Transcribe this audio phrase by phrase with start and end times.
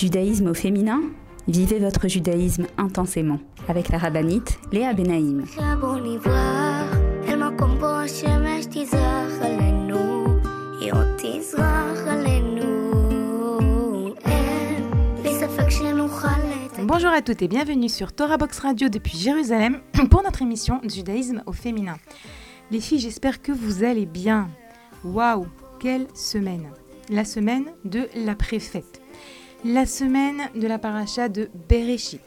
[0.00, 1.02] Judaïsme au féminin
[1.46, 3.38] Vivez votre judaïsme intensément
[3.68, 5.44] avec la rabbinite Léa Benaïm.
[16.84, 19.80] Bonjour à toutes et bienvenue sur Torah Box Radio depuis Jérusalem
[20.10, 21.98] pour notre émission Judaïsme au féminin.
[22.70, 24.48] Les filles, j'espère que vous allez bien.
[25.04, 25.46] Waouh,
[25.78, 26.70] quelle semaine
[27.10, 29.02] La semaine de la préfète
[29.64, 32.22] la semaine de la paracha de Bereshit,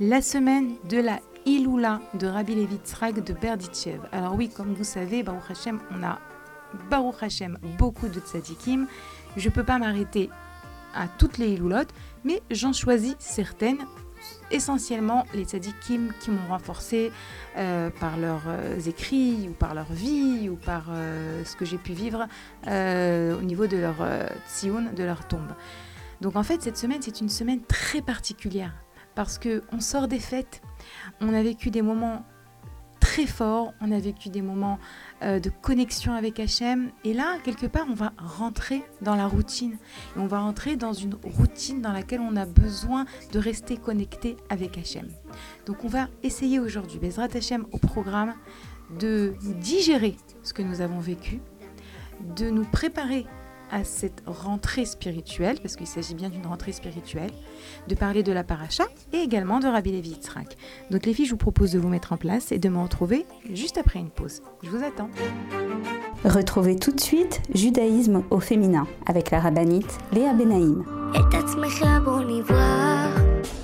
[0.00, 4.00] la semaine de la Iloula de Rabbi Levi de Berditchev.
[4.12, 6.18] Alors oui, comme vous savez, Baruch Hashem, on a
[6.90, 8.86] Baruch Hashem beaucoup de tzadikim.
[9.36, 10.30] Je ne peux pas m'arrêter
[10.94, 11.92] à toutes les Iloulotes,
[12.24, 13.84] mais j'en choisis certaines,
[14.50, 17.12] essentiellement les tzadikim qui m'ont renforcé
[17.58, 21.78] euh, par leurs euh, écrits ou par leur vie ou par euh, ce que j'ai
[21.78, 22.26] pu vivre
[22.66, 23.96] au niveau de leur
[24.48, 25.52] tzioun, de leur tombe.
[26.20, 28.74] Donc en fait, cette semaine, c'est une semaine très particulière
[29.14, 30.62] parce que on sort des fêtes,
[31.20, 32.24] on a vécu des moments
[33.00, 34.78] très forts, on a vécu des moments
[35.22, 39.76] euh, de connexion avec Hachem, et là, quelque part, on va rentrer dans la routine,
[40.16, 44.36] et on va rentrer dans une routine dans laquelle on a besoin de rester connecté
[44.48, 45.06] avec Hachem.
[45.66, 48.34] Donc on va essayer aujourd'hui, Bezrat Hachem, au programme,
[48.98, 51.40] de digérer ce que nous avons vécu,
[52.36, 53.26] de nous préparer
[53.74, 57.30] à cette rentrée spirituelle, parce qu'il s'agit bien d'une rentrée spirituelle,
[57.88, 60.56] de parler de la paracha et également de Rabbi Levi Yitzhak.
[60.92, 63.26] Donc les filles, je vous propose de vous mettre en place et de me retrouver
[63.52, 64.42] juste après une pause.
[64.62, 65.10] Je vous attends.
[66.24, 70.84] Retrouvez tout de suite Judaïsme au féminin avec la rabbinite Léa Benaïm.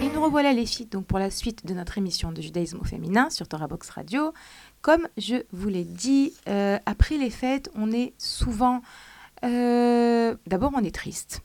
[0.00, 2.84] Et nous revoilà les filles donc pour la suite de notre émission de judaïsme au
[2.84, 4.32] féminin sur Torah Box Radio.
[4.80, 8.80] Comme je vous l'ai dit, euh, après les fêtes, on est souvent...
[9.44, 11.42] Euh, d'abord, on est triste.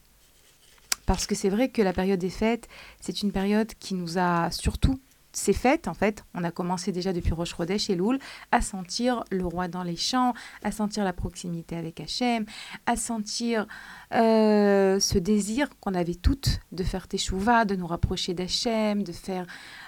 [1.06, 2.68] Parce que c'est vrai que la période des fêtes,
[3.02, 5.00] c'est une période qui nous a surtout
[5.38, 7.54] ces fêtes, en fait, on a commencé déjà depuis Roche
[7.90, 8.18] et Loul
[8.52, 10.34] à sentir le roi dans les champs,
[10.64, 12.46] à sentir la proximité avec Hachem,
[12.88, 13.68] à sentir
[14.16, 19.46] euh, ce désir qu'on avait toutes de faire Teshuvah, de nous rapprocher d'Hachem, de faire,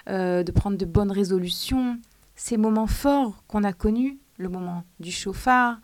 [0.08, 1.98] euh, de prendre de bonnes résolutions.
[2.36, 5.80] Ces moments forts qu'on a connus, le moment du chauffard,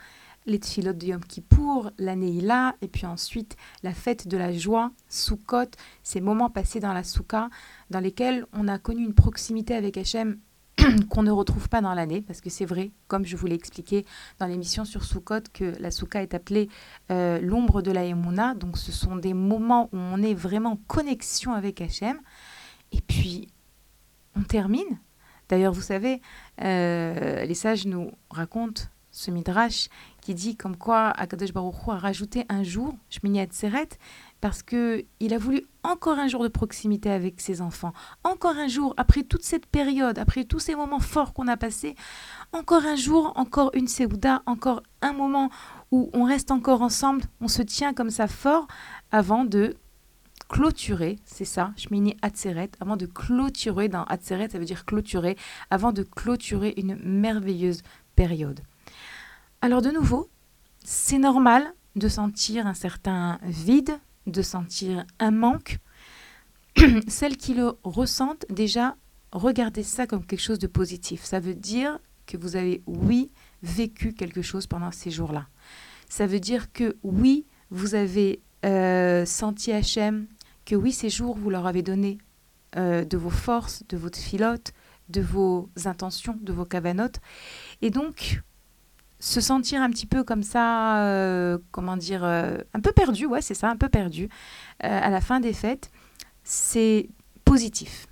[0.46, 4.92] les tfilotes de Yom Kippour, l'année là, et puis ensuite la fête de la joie,
[5.08, 5.70] Sukkot,
[6.02, 7.50] ces moments passés dans la Souka,
[7.90, 10.38] dans lesquels on a connu une proximité avec Hachem
[11.10, 14.04] qu'on ne retrouve pas dans l'année, parce que c'est vrai, comme je vous l'ai expliqué
[14.38, 16.68] dans l'émission sur Sukkot, que la Souka est appelée
[17.10, 20.78] euh, l'ombre de la Emouna, donc ce sont des moments où on est vraiment en
[20.86, 22.20] connexion avec Hachem,
[22.92, 23.48] et puis
[24.36, 25.00] on termine.
[25.48, 26.20] D'ailleurs, vous savez,
[26.62, 28.82] euh, les sages nous racontent
[29.16, 29.88] ce midrash
[30.26, 33.90] qui dit comme quoi Akadosh Baruch Hu a rajouté un jour, Shmini Atzeret,
[34.40, 37.92] parce que il a voulu encore un jour de proximité avec ses enfants,
[38.24, 41.94] encore un jour après toute cette période, après tous ces moments forts qu'on a passés,
[42.52, 45.48] encore un jour, encore une Seouda, encore un moment
[45.92, 48.66] où on reste encore ensemble, on se tient comme ça fort
[49.12, 49.76] avant de
[50.48, 55.36] clôturer, c'est ça, Shmini Atzeret, avant de clôturer, dans Atzeret ça veut dire clôturer,
[55.70, 57.82] avant de clôturer une merveilleuse
[58.16, 58.60] période.
[59.66, 60.30] Alors de nouveau,
[60.84, 63.98] c'est normal de sentir un certain vide,
[64.28, 65.78] de sentir un manque.
[67.08, 68.94] Celles qui le ressentent déjà
[69.32, 71.24] regardez ça comme quelque chose de positif.
[71.24, 73.32] Ça veut dire que vous avez, oui,
[73.64, 75.48] vécu quelque chose pendant ces jours-là.
[76.08, 80.28] Ça veut dire que, oui, vous avez euh, senti Hachem,
[80.64, 82.18] que oui, ces jours, vous leur avez donné
[82.76, 84.72] euh, de vos forces, de votre filote,
[85.08, 87.18] de vos intentions, de vos cavanotes.
[87.82, 88.42] Et donc,
[89.28, 93.54] se sentir un petit peu comme ça, euh, comment dire, un peu perdu, ouais, c'est
[93.54, 94.28] ça, un peu perdu,
[94.80, 95.90] à la fin des fêtes,
[96.44, 97.08] c'est
[97.44, 98.06] positif.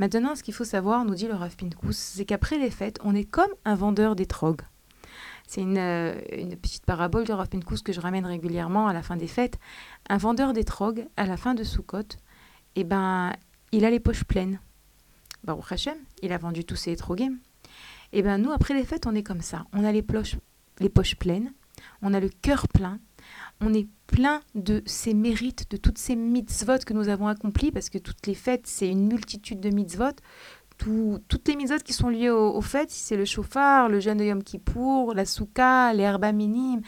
[0.00, 3.14] Maintenant, ce qu'il faut savoir, nous dit le Rav Pinkous, c'est qu'après les fêtes, on
[3.14, 4.62] est comme un vendeur d'étrog.
[5.46, 6.14] C'est une, euh,
[6.62, 9.58] petite parabole de Rav Pinkous que je ramène régulièrement à la fin des fêtes.
[10.08, 12.16] Un vendeur d'étrog, à la fin de Sukkot,
[12.76, 13.34] eh ben,
[13.72, 14.58] il a les poches pleines.
[15.44, 17.30] Baruch Hashem, il a vendu tous ses étrogués.
[18.12, 19.66] Eh ben, nous, après les fêtes, on est comme ça.
[19.72, 20.36] On a les, poches,
[20.80, 21.52] les poches pleines,
[22.02, 22.98] on a le cœur plein,
[23.60, 27.90] on est plein de ces mérites, de toutes ces mitzvot que nous avons accomplies, parce
[27.90, 30.16] que toutes les fêtes, c'est une multitude de mitzvot.
[30.78, 34.42] toutes les mitzvot qui sont liées aux, fêtes, c'est le chauffard, le jeûne de Yom
[34.42, 36.82] Kippour, la souka, les herbes minimes,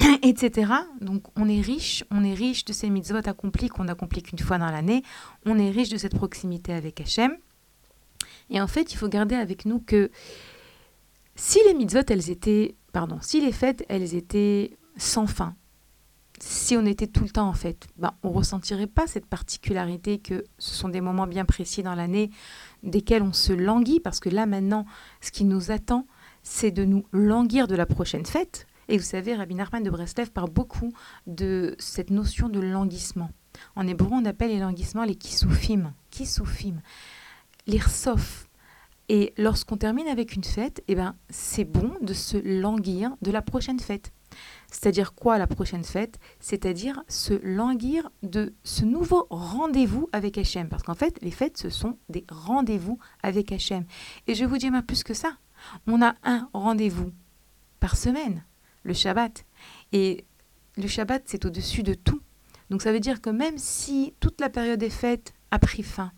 [0.22, 0.72] etc.
[1.00, 4.58] Donc on est riche, on est riche de ces mitzvot accomplis qu'on n'accomplit qu'une fois
[4.58, 5.02] dans l'année,
[5.46, 7.36] on est riche de cette proximité avec Hachem.
[8.50, 10.10] Et en fait, il faut garder avec nous que
[11.36, 15.54] si les mitzvot, elles étaient, pardon, si les fêtes, elles étaient sans fin,
[16.40, 20.44] si on était tout le temps en fait, ben, on ressentirait pas cette particularité que
[20.58, 22.30] ce sont des moments bien précis dans l'année
[22.82, 24.86] desquels on se languit parce que là maintenant,
[25.20, 26.06] ce qui nous attend,
[26.42, 28.66] c'est de nous languir de la prochaine fête.
[28.88, 30.92] Et vous savez, Rabbi Nachman de Breslev parle beaucoup
[31.26, 33.30] de cette notion de languissement.
[33.76, 36.80] En hébreu, on appelle les languissements les kisoufim, kisoufim,
[37.70, 38.48] l'irsof.
[39.08, 43.42] Et lorsqu'on termine avec une fête, eh ben, c'est bon de se languir de la
[43.42, 44.12] prochaine fête.
[44.70, 46.18] C'est-à-dire quoi la prochaine fête?
[46.38, 50.68] C'est-à-dire se languir de ce nouveau rendez-vous avec Hachem.
[50.68, 53.84] Parce qu'en fait, les fêtes, ce sont des rendez-vous avec Hachem.
[54.28, 55.36] Et je vous dire même plus que ça.
[55.86, 57.10] On a un rendez-vous
[57.80, 58.44] par semaine,
[58.84, 59.44] le Shabbat.
[59.92, 60.24] Et
[60.76, 62.20] le Shabbat, c'est au-dessus de tout.
[62.70, 66.12] Donc ça veut dire que même si toute la période des fêtes a pris fin,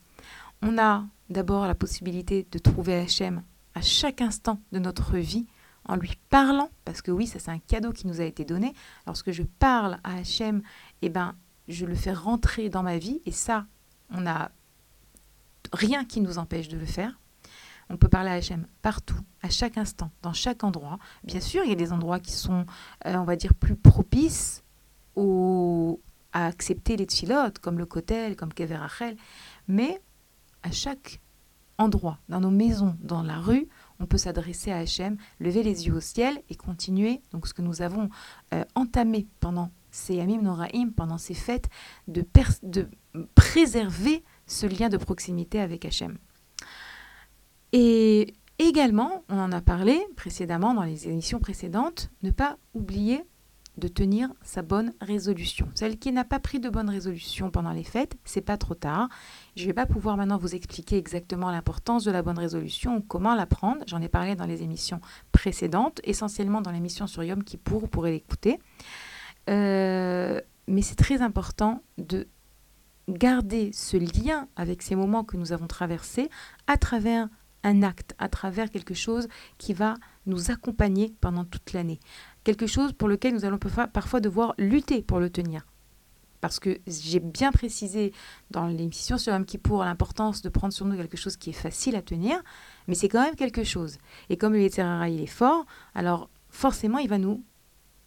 [0.63, 3.43] on a d'abord la possibilité de trouver Hachem
[3.75, 5.47] à chaque instant de notre vie
[5.85, 8.73] en lui parlant, parce que oui, ça c'est un cadeau qui nous a été donné.
[9.07, 10.63] Lorsque je parle à Hachem,
[11.03, 11.35] eh ben,
[11.69, 13.67] je le fais rentrer dans ma vie, et ça,
[14.11, 14.53] on n'a
[15.73, 17.19] rien qui nous empêche de le faire.
[17.91, 20.99] On peut parler à Hachem partout, à chaque instant, dans chaque endroit.
[21.25, 22.65] Bien sûr, il y a des endroits qui sont,
[23.07, 24.63] euh, on va dire, plus propices
[26.33, 29.17] à accepter les tfilotes, comme le Kotel, comme Kever Rachel.
[29.69, 30.01] Mais
[30.63, 31.21] à chaque
[31.79, 33.69] endroit, dans nos maisons, dans la rue,
[33.99, 37.63] on peut s'adresser à Hachem, lever les yeux au ciel et continuer donc ce que
[37.63, 38.09] nous avons
[38.55, 41.69] euh, entamé pendant ces Yamim Noraim, pendant ces fêtes,
[42.09, 42.25] de,
[42.63, 42.89] de
[43.35, 46.19] préserver ce lien de proximité avec Hachem.
[47.73, 53.25] Et également, on en a parlé précédemment dans les émissions précédentes, ne pas oublier
[53.79, 55.69] de tenir sa bonne résolution.
[55.75, 59.09] Celle qui n'a pas pris de bonne résolution pendant les fêtes, c'est pas trop tard.
[59.57, 63.35] Je vais pas pouvoir maintenant vous expliquer exactement l'importance de la bonne résolution ou comment
[63.35, 63.83] la prendre.
[63.87, 65.01] J'en ai parlé dans les émissions
[65.33, 68.59] précédentes, essentiellement dans l'émission sur Yom Kippour, vous pourrez l'écouter.
[69.49, 72.29] Euh, mais c'est très important de
[73.09, 76.29] garder ce lien avec ces moments que nous avons traversés
[76.67, 77.29] à travers
[77.65, 79.95] un acte, à travers quelque chose qui va
[80.27, 82.01] nous accompagner pendant toute l'année
[82.45, 83.59] quelque chose pour lequel nous allons
[83.93, 85.67] parfois devoir lutter pour le tenir.
[86.41, 88.13] Parce que j'ai bien précisé
[88.51, 91.95] dans l'émission sur Yom Kippour l'importance de prendre sur nous quelque chose qui est facile
[91.95, 92.43] à tenir,
[92.89, 93.99] mais c'est quand même quelque chose.
[94.29, 97.45] Et comme le Yetzirara, il est fort, alors forcément, il va nous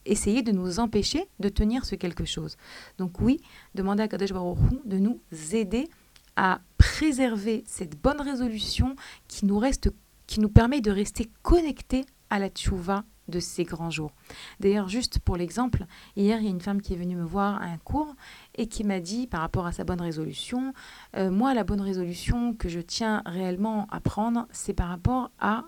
[0.06, 2.58] essayer de nous empêcher de tenir ce quelque chose.
[2.98, 3.42] Donc oui,
[3.74, 5.22] demander à Kadosh Baruch de nous
[5.54, 5.88] aider
[6.36, 8.96] à préserver cette bonne résolution
[9.28, 9.90] qui nous, reste,
[10.28, 14.12] qui nous permet de rester connectés à la tchouva de ces grands jours.
[14.60, 17.62] D'ailleurs, juste pour l'exemple, hier, il y a une femme qui est venue me voir
[17.62, 18.16] à un cours
[18.56, 20.74] et qui m'a dit, par rapport à sa bonne résolution,
[21.16, 25.64] euh, moi, la bonne résolution que je tiens réellement à prendre, c'est par rapport à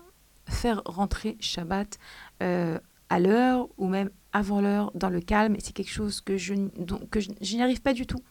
[0.46, 1.98] faire rentrer Shabbat
[2.42, 5.56] euh, à l'heure ou même avant l'heure dans le calme.
[5.56, 6.54] Et c'est quelque chose que je,
[7.10, 8.22] que je n'y arrive pas du tout.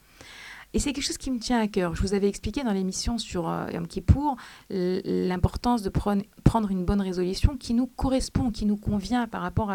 [0.74, 1.96] Et c'est quelque chose qui me tient à cœur.
[1.96, 4.36] Je vous avais expliqué dans l'émission sur euh, Yom Kippour
[4.70, 9.72] l'importance de prendre une bonne résolution qui nous correspond, qui nous convient par rapport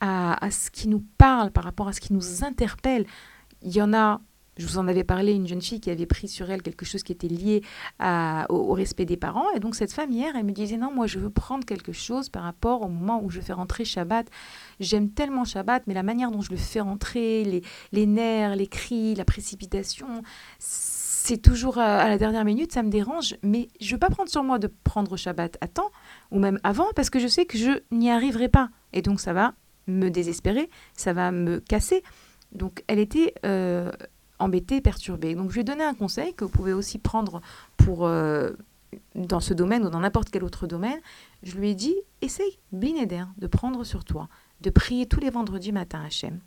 [0.00, 3.06] à, à ce qui nous parle, par rapport à ce qui nous interpelle.
[3.62, 4.20] Il y en a
[4.56, 7.02] je vous en avais parlé, une jeune fille qui avait pris sur elle quelque chose
[7.02, 7.62] qui était lié
[8.48, 9.50] au, respect des parents.
[9.54, 12.28] Et donc cette femme hier, elle me disait, non, moi je veux prendre quelque chose
[12.28, 14.26] par rapport au moment où je fais rentrer Shabbat.
[14.80, 18.66] J'aime tellement Shabbat, mais la manière dont je le fais rentrer, les, les nerfs, les
[18.66, 20.22] cris, la précipitation,
[20.58, 24.28] c'est toujours à, la dernière minute, ça me dérange, mais je ne veux pas prendre
[24.28, 25.90] sur moi de prendre Shabbat à temps,
[26.30, 28.68] ou même avant, parce que je sais que je n'y arriverai pas.
[28.92, 29.54] Et donc ça va
[29.86, 32.02] me désespérer, ça va me casser.
[32.52, 33.90] Donc elle était euh,
[34.38, 35.34] embêtée, perturbée.
[35.34, 37.40] Donc je lui ai donné un conseil que vous pouvez aussi prendre
[37.76, 38.50] pour, euh,
[39.14, 41.00] dans ce domaine ou dans n'importe quel autre domaine.
[41.42, 44.28] Je lui ai dit, essaye, Blinéder, de prendre sur toi,
[44.60, 46.40] de prier tous les vendredis matin Hachem.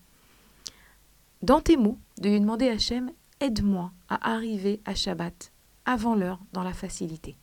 [1.42, 5.52] Dans tes mots, de lui demander à Hachem, aide-moi à arriver à Shabbat
[5.86, 7.38] avant l'heure dans la facilité.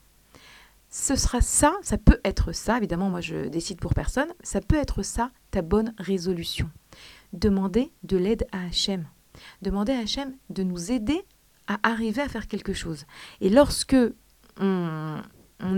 [0.90, 4.76] Ce sera ça, ça peut être ça, évidemment moi je décide pour personne, ça peut
[4.76, 6.70] être ça ta bonne résolution.
[7.32, 9.04] Demander de l'aide à Hachem.
[9.62, 11.24] Demander à Hachem de nous aider
[11.66, 13.04] à arriver à faire quelque chose.
[13.40, 13.96] Et lorsque
[14.60, 15.22] on,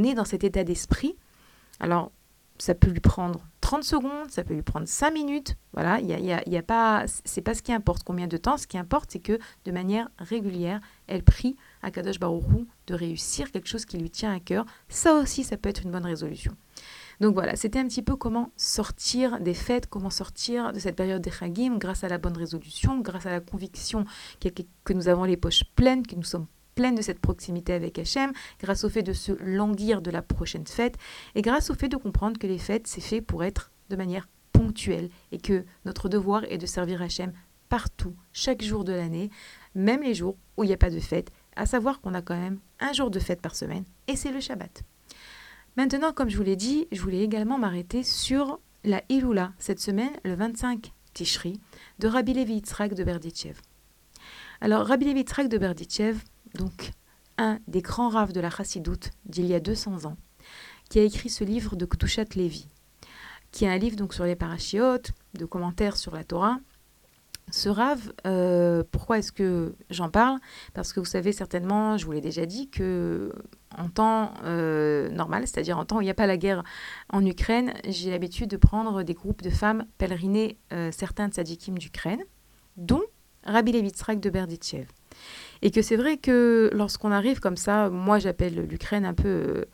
[0.05, 1.17] est dans cet état d'esprit,
[1.81, 2.11] alors
[2.59, 5.57] ça peut lui prendre 30 secondes, ça peut lui prendre 5 minutes.
[5.73, 8.57] Voilà, il y a, y a, pas, c'est pas ce qui importe combien de temps.
[8.57, 13.53] Ce qui importe, c'est que de manière régulière, elle prie à Kadosh Baruchou de réussir
[13.53, 14.65] quelque chose qui lui tient à cœur.
[14.89, 16.57] Ça aussi, ça peut être une bonne résolution.
[17.21, 21.23] Donc voilà, c'était un petit peu comment sortir des fêtes, comment sortir de cette période
[21.23, 24.05] des Chagim grâce à la bonne résolution, grâce à la conviction
[24.85, 28.33] que nous avons les poches pleines, que nous sommes pleine de cette proximité avec Hachem,
[28.61, 30.97] grâce au fait de se languir de la prochaine fête,
[31.35, 34.29] et grâce au fait de comprendre que les fêtes, c'est fait pour être de manière
[34.53, 37.33] ponctuelle, et que notre devoir est de servir Hachem
[37.71, 39.31] partout, chaque jour de l'année,
[39.75, 42.39] même les jours où il n'y a pas de fête, à savoir qu'on a quand
[42.39, 44.85] même un jour de fête par semaine, et c'est le Shabbat.
[45.77, 50.13] Maintenant, comme je vous l'ai dit, je voulais également m'arrêter sur la Iloula, cette semaine,
[50.25, 51.61] le 25 Tishri,
[51.99, 53.61] de Rabbi Levi Yitzhak de Berditchev.
[54.63, 56.19] Alors, Rabbi Levi Yitzhak de Berditchev,
[56.55, 56.93] donc
[57.37, 60.17] un des grands raves de la Chassidoute d'il y a 200 ans,
[60.89, 62.69] qui a écrit ce livre de Ktushat Levi,
[63.53, 66.59] qui est un livre donc sur les parachiotes, de commentaires sur la Torah.
[67.53, 70.39] Ce rave, euh, pourquoi est-ce que j'en parle?
[70.75, 73.33] Parce que vous savez certainement, je vous l'ai déjà dit, que
[73.79, 76.65] en temps euh, normal, c'est-à-dire en temps où il n'y a pas la guerre
[77.13, 82.25] en Ukraine, j'ai l'habitude de prendre des groupes de femmes pèleriner euh, certains tzadikim d'Ukraine,
[82.77, 83.03] dont
[83.45, 84.89] Rabbi Levitzrak de Berditchev.
[85.63, 89.65] Et que c'est vrai que lorsqu'on arrive comme ça, moi j'appelle l'Ukraine un peu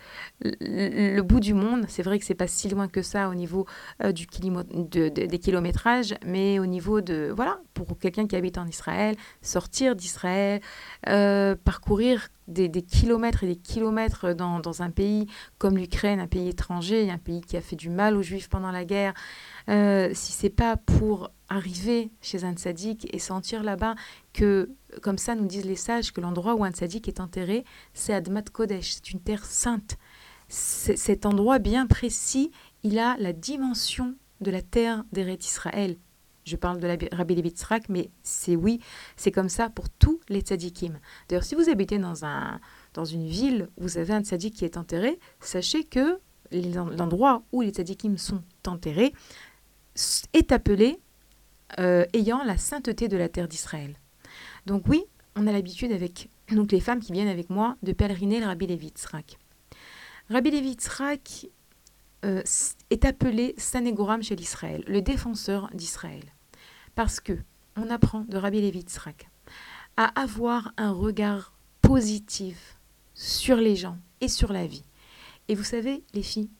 [0.44, 1.84] euh, le, bout du monde.
[1.88, 3.66] C'est vrai que c'est pas si loin que ça au niveau
[4.02, 9.16] euh, du des kilométrages, mais au niveau de, voilà, pour quelqu'un qui habite en Israël,
[9.40, 10.60] sortir d'Israël,
[11.08, 15.26] euh, parcourir des, kilomètres et des kilomètres dans, dans un pays
[15.58, 18.70] comme l'Ukraine, un pays étranger, un pays qui a fait du mal aux Juifs pendant
[18.70, 19.14] la guerre,
[19.68, 23.94] si c'est pas pour arriver chez un tzaddik et sentir là-bas
[24.32, 24.70] que,
[25.02, 28.44] comme ça nous disent les sages, que l'endroit où un tzaddik est enterré, c'est Admat
[28.52, 29.96] Kodesh, c'est une terre sainte.
[30.48, 32.50] Cet endroit bien précis,
[32.82, 35.96] il a la dimension de la terre d'Eret Israël.
[36.44, 38.80] Je parle de la Rabbi Levitzrak, mais c'est oui,
[39.16, 40.98] c'est comme ça pour tous les tzaddikim.
[41.28, 42.60] D'ailleurs, si vous habitez dans, un,
[42.94, 46.18] dans une ville où vous avez un tzaddik qui est enterré, sachez que
[46.50, 49.12] l'endroit où les tzaddikim sont enterrés
[50.32, 50.98] est appelé
[51.78, 53.94] euh, ayant la sainteté de la terre d'Israël.
[54.66, 55.04] Donc oui,
[55.36, 58.66] on a l'habitude avec donc les femmes qui viennent avec moi de pèleriner le Rabbi
[58.66, 58.92] Levi
[60.28, 60.76] Rabbi Levi
[62.24, 62.42] euh,
[62.90, 66.24] est appelé Sanégoram chez l'Israël, le défenseur d'Israël,
[66.94, 67.38] parce que
[67.76, 68.84] on apprend de Rabbi Levi
[69.96, 72.78] à avoir un regard positif
[73.14, 74.84] sur les gens et sur la vie.
[75.48, 76.50] Et vous savez, les filles,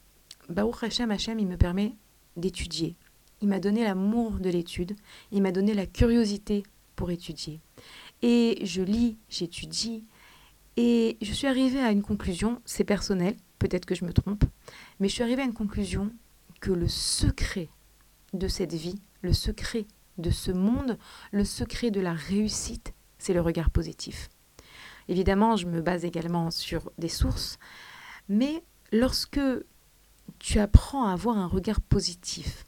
[0.49, 1.95] Baruch Hashem Hashem, il me permet
[2.37, 2.97] d'étudier,
[3.40, 4.97] il m'a donné l'amour de l'étude,
[5.31, 6.62] il m'a donné la curiosité
[6.97, 7.61] pour étudier.
[8.23, 10.04] Et je lis, j'étudie,
[10.76, 14.45] et je suis arrivée à une conclusion, c'est personnel, peut-être que je me trompe,
[15.01, 16.13] mais je suis arrivée à une conclusion
[16.61, 17.69] que le secret
[18.33, 19.87] de cette vie, le secret
[20.19, 20.99] de ce monde,
[21.33, 24.29] le secret de la réussite, c'est le regard positif.
[25.09, 27.59] Évidemment, je me base également sur des sources,
[28.29, 29.41] mais lorsque
[30.39, 32.65] tu apprends à avoir un regard positif,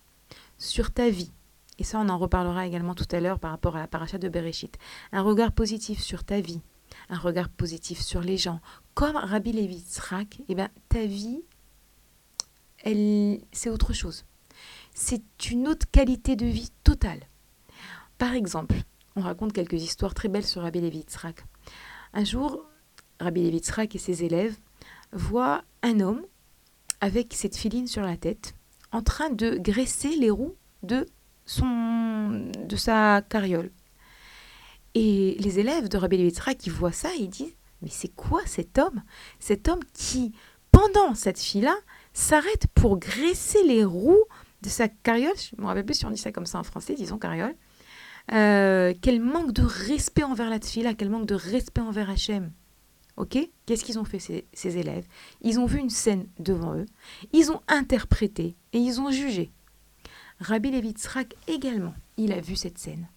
[0.65, 1.31] sur ta vie.
[1.79, 4.29] Et ça, on en reparlera également tout à l'heure par rapport à la paracha de
[4.29, 4.79] Bereshit.
[5.13, 6.61] Un regard positif sur ta vie,
[7.09, 8.61] un regard positif sur les gens.
[8.95, 11.43] Comme Rabbi Levi Tzrak, eh ben, ta vie,
[13.53, 14.25] c'est autre chose.
[14.95, 17.21] C'est une autre qualité de vie totale.
[18.19, 18.77] Par exemple,
[19.17, 21.05] on raconte quelques histoires très belles sur Rabbi Levi.
[22.13, 22.65] Un jour,
[23.21, 23.61] Rabbi Levi
[23.93, 24.57] et ses élèves
[25.13, 26.23] voient un homme
[27.01, 28.55] avec cette filine sur la tête
[28.93, 31.07] en train de graisser les roues de,
[31.47, 33.71] son, de sa carriole.
[34.95, 38.79] Et les élèves de Rabbi Levitzra qui voient ça, ils disent Mais c'est quoi cet
[38.79, 39.03] homme?
[39.41, 40.33] Cet homme qui,
[40.71, 41.75] pendant cette file-là,
[42.15, 44.25] s'arrête pour graisser les roues
[44.63, 45.35] de sa carriole.
[45.37, 47.55] Je me rappelle plus si on dit ça comme ça en français, disons carriole.
[48.33, 52.53] Euh, quel manque de respect envers la tfila, quel manque de respect envers Hachem.
[53.17, 53.39] Ok?
[53.67, 55.07] Qu'est-ce qu'ils ont fait, ces, ces, élèves?
[55.43, 56.87] Ils ont vu une scène devant eux,
[57.33, 59.53] ils ont interprété et ils ont jugé.
[60.41, 63.09] Rabbi Levitzrak également, il a vu cette scène.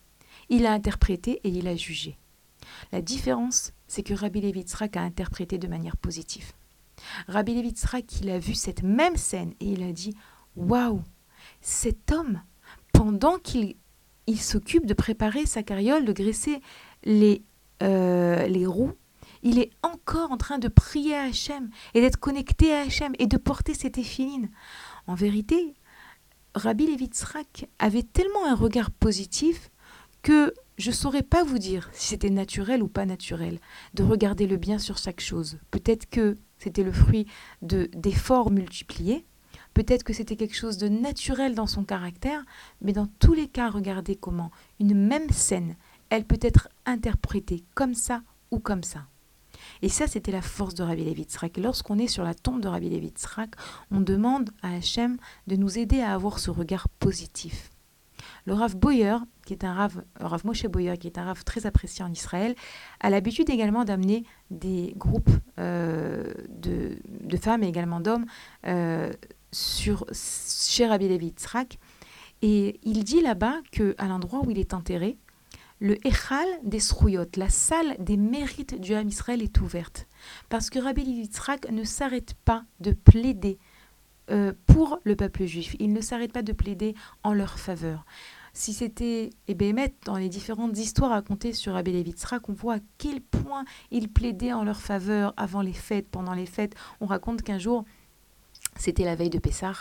[0.49, 2.17] Il a interprété et il a jugé.
[2.91, 6.51] La différence, c'est que Rabbi Levitzrak a interprété de manière positive.
[7.27, 10.15] Rabbi Levitzrak, il a vu cette même scène et il a dit
[10.55, 11.01] Waouh,
[11.61, 12.41] cet homme,
[12.93, 13.75] pendant qu'il
[14.27, 16.61] il s'occupe de préparer sa carriole, de graisser
[17.05, 17.43] les,
[17.81, 18.93] euh, les roues,
[19.41, 23.27] il est encore en train de prier à Hachem et d'être connecté à Hachem et
[23.27, 24.49] de porter cette éphiline.
[25.07, 25.75] En vérité,
[26.55, 29.69] Rabbi Levitzrak avait tellement un regard positif
[30.23, 33.59] que je ne saurais pas vous dire si c'était naturel ou pas naturel
[33.93, 35.59] de regarder le bien sur chaque chose.
[35.71, 37.27] Peut-être que c'était le fruit
[37.61, 39.25] de d'efforts multipliés,
[39.73, 42.43] peut-être que c'était quelque chose de naturel dans son caractère,
[42.81, 45.75] mais dans tous les cas, regardez comment une même scène,
[46.09, 48.21] elle peut être interprétée comme ça
[48.51, 49.07] ou comme ça.
[49.81, 51.57] Et ça, c'était la force de Rabbi Levitzrak.
[51.57, 53.51] Lorsqu'on est sur la tombe de Rabbi Levitzrak,
[53.91, 57.69] on demande à Hachem de nous aider à avoir ce regard positif.
[58.45, 61.65] Le Rav Boyer, qui est un Rav, Rav Moshe Boyer, qui est un Rav très
[61.65, 62.53] apprécié en Israël,
[62.99, 68.25] a l'habitude également d'amener des groupes euh, de, de, femmes et également d'hommes
[68.67, 69.11] euh,
[69.53, 71.79] chez Rabbi Levitzrak.
[72.41, 75.17] Et il dit là-bas qu'à l'endroit où il est enterré,
[75.79, 80.07] le Echal des Srouyot, la salle des mérites du Ham Israël est ouverte.
[80.49, 83.59] Parce que Rabbi Yitzhak ne s'arrête pas de plaider
[84.29, 85.75] euh, pour le peuple juif.
[85.79, 88.05] Il ne s'arrête pas de plaider en leur faveur.
[88.57, 92.79] Si c'était et eh dans les différentes histoires racontées sur Rabbi Yitzhak, on voit à
[92.97, 96.73] quel point il plaidait en leur faveur avant les fêtes, pendant les fêtes.
[96.99, 97.85] On raconte qu'un jour,
[98.75, 99.75] c'était la veille de Pessah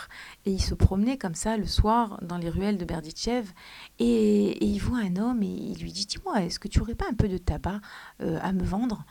[0.45, 3.49] et il se promenait comme ça le soir dans les ruelles de Berditchev
[3.97, 7.07] et, il voit un homme et il lui dit Dis-moi, est-ce que tu aurais pas
[7.09, 7.81] un peu de tabac
[8.21, 9.05] euh, à me vendre?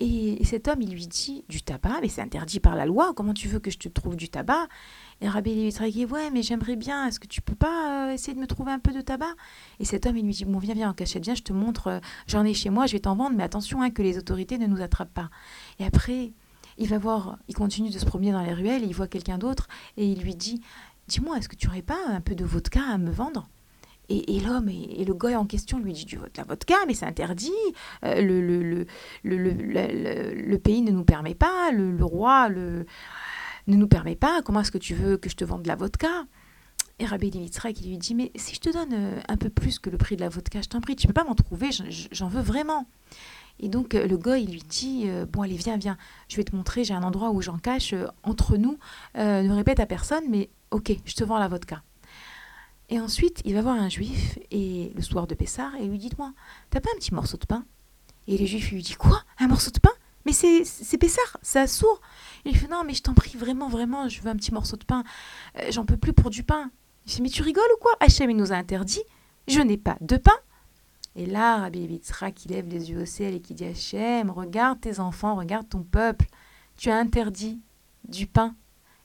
[0.00, 3.32] Et, cet homme, il lui dit Du tabac, mais c'est interdit par la loi, comment
[3.32, 4.68] tu veux que je te trouve du tabac?
[5.20, 8.34] Et Rabbi lui dit Ouais, mais j'aimerais bien, est-ce que tu peux pas euh, essayer
[8.34, 9.34] de me trouver un peu de tabac?
[9.80, 11.88] Et cet homme, il lui dit Bon, viens, viens en cachette, viens, je te montre,
[11.88, 14.58] euh, j'en ai chez moi, je vais t'en vendre, mais attention hein, que les autorités
[14.58, 15.30] ne nous attrapent pas.
[15.80, 16.32] Et après,
[16.78, 19.66] il va voir, il continue de se promener dans les ruelles, il voit quelqu'un d'autre
[19.96, 20.60] et il lui dit
[21.08, 23.48] Dis-moi, est-ce que tu aurais pas un peu de vodka à me vendre?
[24.10, 27.52] Et, l'homme et, le gars en question lui dit du la vodka, mais c'est interdit.
[28.04, 28.86] Euh, le, le,
[29.22, 32.86] le, le, pays ne nous permet pas, le, roi le,
[33.68, 34.42] ne nous permet pas.
[34.42, 36.26] Comment est-ce que tu veux que je te vende de la vodka?
[37.00, 39.78] Et Rabbi Dimitrak, il lui dit Mais si je te donne euh, un peu plus
[39.78, 41.70] que le prix de la vodka, je t'en prie, tu peux pas m'en trouver,
[42.10, 42.86] j'en veux vraiment.
[43.60, 45.96] Et donc euh, le gars, il lui dit euh, Bon, allez, viens, viens,
[46.28, 48.78] je vais te montrer, j'ai un endroit où j'en cache entre nous.
[49.14, 51.82] ne répète à personne, mais ok, je te vends la vodka.
[52.90, 56.10] Et ensuite, il va voir un juif, et le soir de Pessar, et lui dit
[56.18, 56.32] Moi,
[56.70, 57.64] t'as pas un petit morceau de pain?
[58.26, 59.22] Et le juif lui dit Quoi?
[59.38, 59.90] Un morceau de pain?
[60.24, 62.00] Mais c'est Pessar, c'est sourd.
[62.44, 64.84] Il fait Non, mais je t'en prie, vraiment, vraiment, je veux un petit morceau de
[64.84, 65.04] pain.
[65.70, 66.70] J'en peux plus pour du pain.
[67.06, 67.92] Il dit Mais tu rigoles ou quoi?
[68.00, 69.02] Hachem, il nous a interdit.
[69.46, 70.36] Je n'ai pas de pain.
[71.16, 74.80] Et là, Rabbi Yitzhak qui lève les yeux au ciel et qui dit Hachem, regarde
[74.80, 76.26] tes enfants, regarde ton peuple.
[76.76, 77.60] Tu as interdit
[78.06, 78.54] du pain.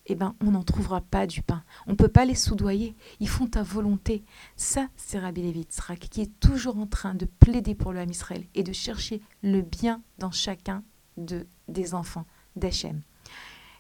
[0.06, 1.64] Eh bien, on n'en trouvera pas du pain.
[1.88, 2.94] On ne peut pas les soudoyer.
[3.20, 4.24] Ils font ta volonté.
[4.58, 8.64] Ça, c'est Rabbi Yitzhak qui est toujours en train de plaider pour le Israël et
[8.64, 10.84] de chercher le bien dans chacun
[11.18, 13.02] de, des enfants d'Hachem.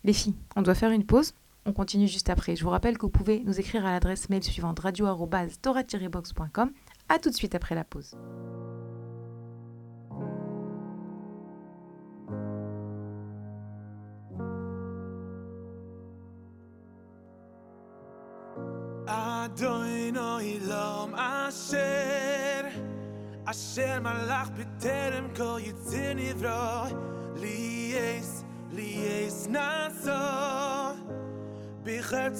[0.03, 1.33] Les filles, on doit faire une pause.
[1.65, 2.55] On continue juste après.
[2.55, 6.71] Je vous rappelle que vous pouvez nous écrire à l'adresse mail suivante radio-torah-box.com
[7.09, 8.15] a tout de suite après la pause.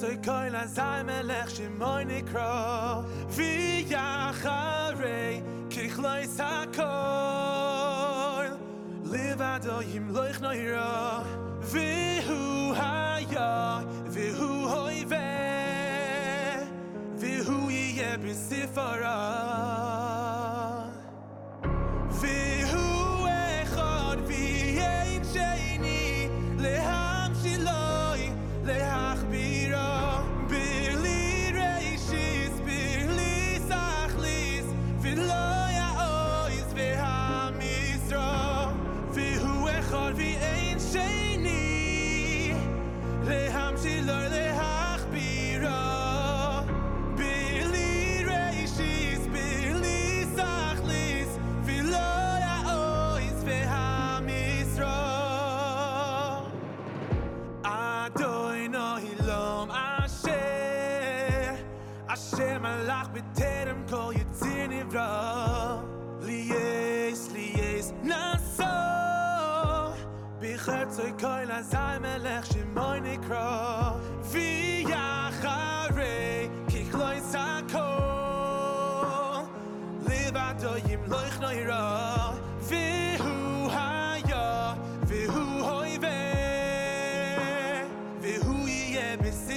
[0.03, 6.65] Zoi koi la zai melech shi moi ni kro Vi ya charei kich loi sa
[6.77, 8.49] koi
[9.11, 11.23] Liva do yim והוא no והוא
[11.71, 13.19] Vi hu ha
[14.09, 14.49] vi hu
[17.15, 17.57] Vi hu
[18.33, 19.82] sifara
[70.93, 73.91] בחרצוי כל הזי מלך שמוי נקרא
[74.23, 74.89] ויחרי
[76.67, 77.81] ככלוי סקול
[80.07, 84.73] לבדו ימלוך נוירא והוא היה
[85.07, 86.07] והוא הויבה
[88.21, 89.52] והוא יהיה בספרה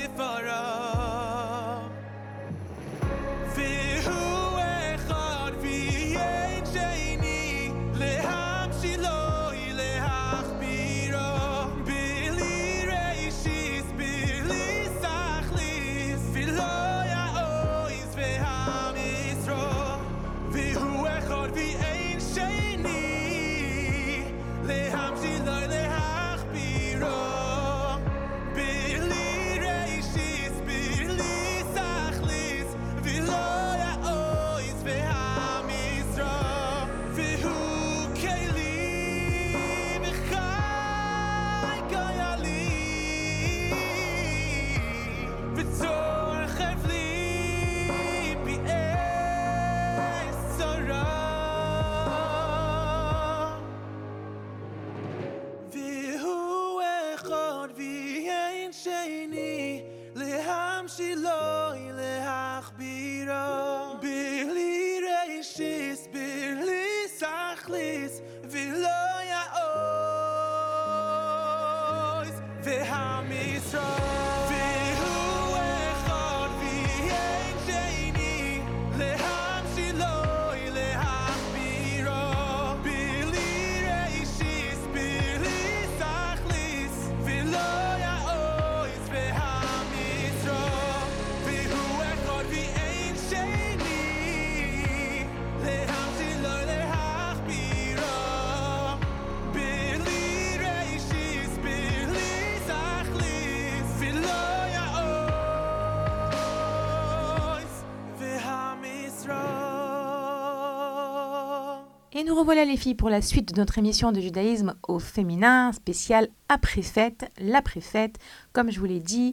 [112.27, 116.29] nous revoilà les filles pour la suite de notre émission de judaïsme au féminin, spécial
[116.49, 118.17] après-fête, l'après-fête,
[118.53, 119.33] comme je vous l'ai dit,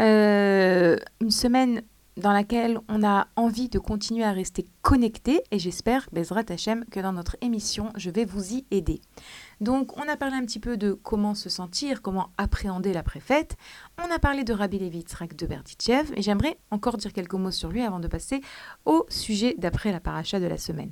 [0.00, 1.82] euh, une semaine
[2.16, 7.00] dans laquelle on a envie de continuer à rester connectés et j'espère, Bezrat Hachem, que
[7.00, 9.00] dans notre émission, je vais vous y aider.
[9.60, 13.56] Donc, on a parlé un petit peu de comment se sentir, comment appréhender l'après-fête.
[13.98, 17.52] On a parlé de Rabbi Levi Yitzhak de Berdichev et j'aimerais encore dire quelques mots
[17.52, 18.40] sur lui avant de passer
[18.84, 20.90] au sujet d'après la paracha de la semaine.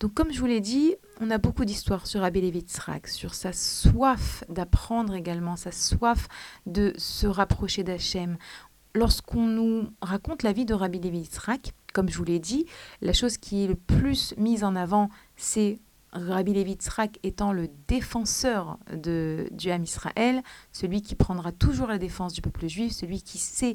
[0.00, 3.34] Donc, comme je vous l'ai dit, on a beaucoup d'histoires sur Rabbi Levi Yitzhak, sur
[3.34, 6.28] sa soif d'apprendre également, sa soif
[6.66, 8.36] de se rapprocher d'Hachem.
[8.94, 12.66] Lorsqu'on nous raconte la vie de Rabbi Levi Yitzhak, comme je vous l'ai dit,
[13.00, 15.80] la chose qui est le plus mise en avant, c'est
[16.14, 21.98] Rabbi Levi Yitzhak étant le défenseur de, du Ham Israël, celui qui prendra toujours la
[21.98, 23.74] défense du peuple juif, celui qui sait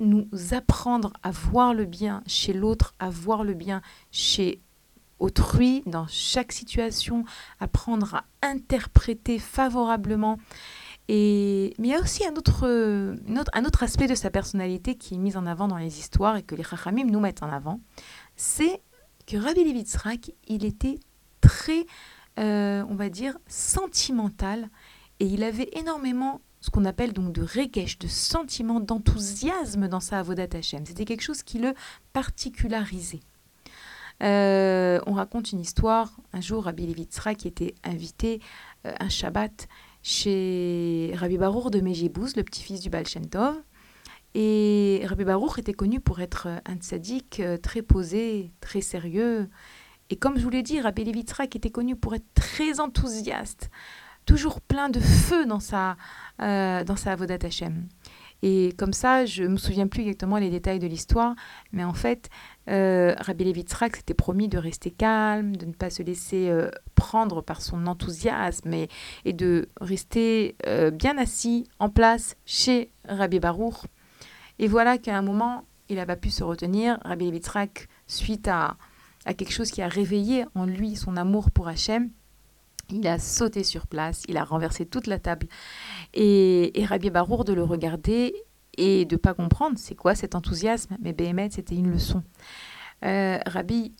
[0.00, 4.62] nous apprendre à voir le bien chez l'autre, à voir le bien chez
[5.20, 7.24] autrui, dans chaque situation,
[7.60, 10.38] apprendre à interpréter favorablement.
[11.08, 12.66] Et, mais il y a aussi un autre,
[13.52, 16.42] un autre aspect de sa personnalité qui est mis en avant dans les histoires et
[16.42, 17.80] que les Chachamim nous mettent en avant,
[18.36, 18.80] c'est
[19.26, 20.98] que Rabbi Levi Yitzhak, il était
[21.40, 21.86] très,
[22.38, 24.68] euh, on va dire, sentimental
[25.18, 30.18] et il avait énormément ce qu'on appelle donc de regesh, de sentiment, d'enthousiasme dans sa
[30.18, 30.84] avodat Hashem.
[30.86, 31.74] C'était quelque chose qui le
[32.12, 33.20] particularisait.
[34.22, 36.10] Euh, on raconte une histoire.
[36.32, 38.40] Un jour, Rabbi Levi Yitzhak était invité
[38.86, 39.68] euh, un Shabbat
[40.02, 43.54] chez Rabbi Baruch de Mejibouz, le petit-fils du Baal Shem Tov.
[44.34, 49.48] Et Rabbi Baruch était connu pour être euh, un tzaddik très posé, très sérieux.
[50.10, 53.70] Et comme je vous l'ai dit, Rabbi Levi Yitzhak était connu pour être très enthousiaste,
[54.26, 55.96] toujours plein de feu dans sa,
[56.38, 57.86] dans sa Hashem.
[58.42, 61.34] Et comme ça, je me souviens plus exactement les détails de l'histoire,
[61.72, 62.30] mais en fait,
[62.68, 66.70] euh, Rabbi Levi Yitzhak s'était promis de rester calme, de ne pas se laisser euh,
[66.94, 73.84] prendre par son enthousiasme et, de rester euh, bien assis en place chez Rabbi Baruch.
[74.58, 76.98] Et voilà qu'à un moment, il n'a pas pu se retenir.
[77.04, 78.76] Rabbi Levi Yitzhak, suite à,
[79.26, 82.10] à quelque chose qui a réveillé en lui son amour pour Hachem,
[82.92, 85.46] il a sauté sur place, il a renversé toute la table.
[86.14, 88.34] Et, Rabbi Barour de le regarder
[88.76, 90.96] et de pas comprendre c'est quoi cet enthousiasme?
[91.00, 92.22] Mais Béhémet, c'était une leçon.
[93.04, 93.92] Euh, Rabbi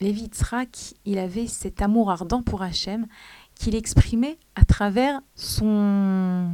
[0.00, 3.06] Levi Yitzhak, il avait cet amour ardent pour Hachem
[3.54, 6.52] qu'il exprimait à travers son,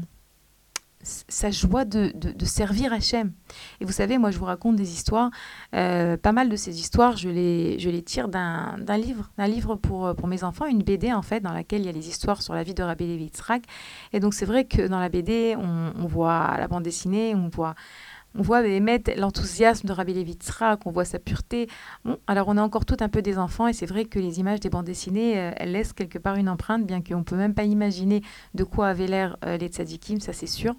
[1.03, 3.33] sa joie de, de, servir Hachem.
[3.81, 5.31] Et vous savez, moi, je vous raconte des histoires.
[5.75, 9.77] Euh, pas mal de ces histoires, je les, je les tire d'un livre, d'un livre
[9.77, 12.43] pour, pour mes enfants, une BD, en fait, dans laquelle il y a les histoires
[12.43, 13.31] sur la vie de Rabbi Levi.
[14.13, 17.75] Et donc, c'est vrai que dans la BD, on voit la bande dessinée, on voit
[18.35, 21.69] on voit l'enthousiasme de Rabbi Levitzrak, on voit sa pureté.
[22.27, 24.61] Alors on a encore tout un peu des enfants et c'est vrai que les images
[24.61, 27.55] des bandes dessinées, euh, elles laissent quelque part une empreinte, bien qu'on ne peut même
[27.55, 28.23] pas imaginer
[28.55, 30.75] de quoi avaient l'air euh, les tzadikim, ça c'est sûr.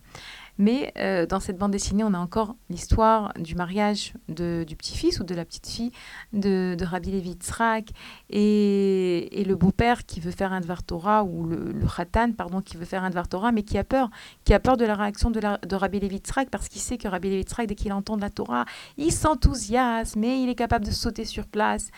[0.57, 5.19] Mais euh, dans cette bande dessinée, on a encore l'histoire du mariage de, du petit-fils
[5.19, 5.91] ou de la petite-fille
[6.33, 7.89] de, de Rabbi Levi Tzrak
[8.29, 12.61] et, et, le beau-père qui veut faire un Dvar Torah ou le, le Khatan, pardon,
[12.61, 14.09] qui veut faire un Dvar Torah, mais qui a peur,
[14.43, 16.97] qui a peur de la réaction de, la, de Rabbi Levi Tzrak parce qu'il sait
[16.97, 18.65] que Rabbi Levi Tzrak, dès qu'il entend la Torah,
[18.97, 21.91] il s'enthousiasme et il est capable de sauter sur place.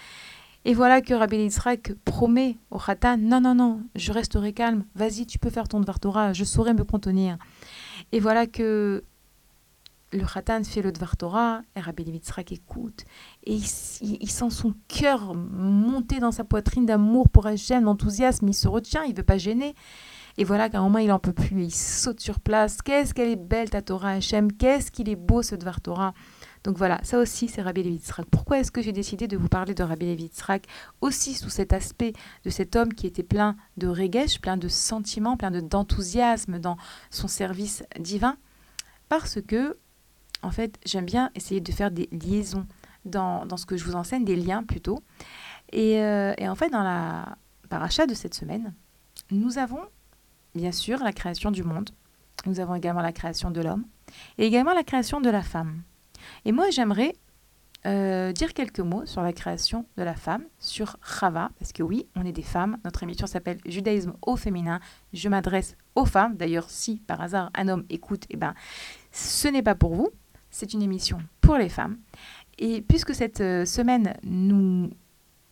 [0.66, 5.26] Et voilà que Rabbi Yitzhak promet au Khatan, non, non, non, je resterai calme, vas-y,
[5.26, 7.38] tu peux faire ton Dvar Torah, je saurai me contenir.
[8.13, 9.04] Et voilà que
[10.12, 13.06] le Khatan fait le Dvar Torah, et Rabbi Yitzhak écoute,
[13.43, 18.67] et il, sent son cœur monter dans sa poitrine d'amour pour Hachem, d'enthousiasme, il se
[18.67, 19.73] retient, il veut pas gêner.
[20.38, 22.84] Et voilà qu'à un moment, il n'en peut plus, il saute sur place.
[22.84, 26.13] Qu'est-ce qu'elle est belle ta Torah Hachem, qu'est-ce qu'il est beau ce Dvar Torah.
[26.63, 29.73] Donc voilà, ça aussi c'est Rabbi Levi Pourquoi est-ce que j'ai décidé de vous parler
[29.73, 30.32] de Rabbi Levi
[31.02, 32.13] aussi sous cet aspect
[32.45, 36.78] de cet homme qui était plein de regesh, plein de sentiments, plein d'enthousiasme dans
[37.10, 38.38] son service divin?
[39.10, 39.78] Parce que,
[40.41, 42.65] en fait, j'aime bien essayer de faire des liaisons
[43.04, 45.04] dans, ce que je vous enseigne, des liens plutôt.
[45.73, 48.73] Et, euh, et en fait, dans la paracha de cette semaine,
[49.32, 49.82] nous avons
[50.56, 51.89] bien sûr la création du monde,
[52.45, 53.86] nous avons également la création de l'homme
[54.38, 55.82] et également la création de la femme.
[56.45, 57.13] Et moi, j'aimerais
[57.86, 62.08] euh, dire quelques mots sur la création de la femme, sur Chava, parce que oui,
[62.15, 62.77] on est des femmes.
[62.86, 64.79] Notre émission s'appelle Judaïsme au féminin.
[65.12, 66.36] Je m'adresse aux femmes.
[66.38, 68.53] D'ailleurs, si par hasard un homme écoute, eh ben,
[69.12, 70.10] ce n'est pas pour vous.
[70.49, 71.97] C'est une émission pour les femmes.
[72.58, 74.89] Et puisque cette euh, semaine, nous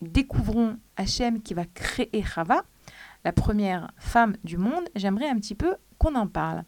[0.02, 2.64] découvrons Hachem qui va créer Chava,
[3.26, 6.64] la première femme du monde, j'aimerais un petit peu qu'on en parle.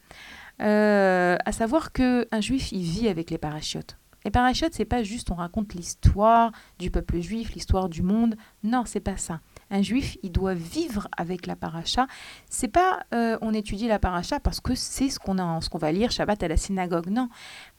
[0.61, 3.97] Euh, à savoir qu'un juif, il vit avec les parachutes.
[4.25, 8.35] Les parachutes, c'est pas juste on raconte l'histoire du peuple juif, l'histoire du monde.
[8.63, 9.41] Non, c'est pas ça.
[9.69, 12.07] Un juif, il doit vivre avec la paracha.
[12.49, 15.77] C'est pas euh, on étudie la paracha parce que c'est ce qu'on a, ce qu'on
[15.77, 17.07] va lire Shabbat à la synagogue.
[17.07, 17.29] Non,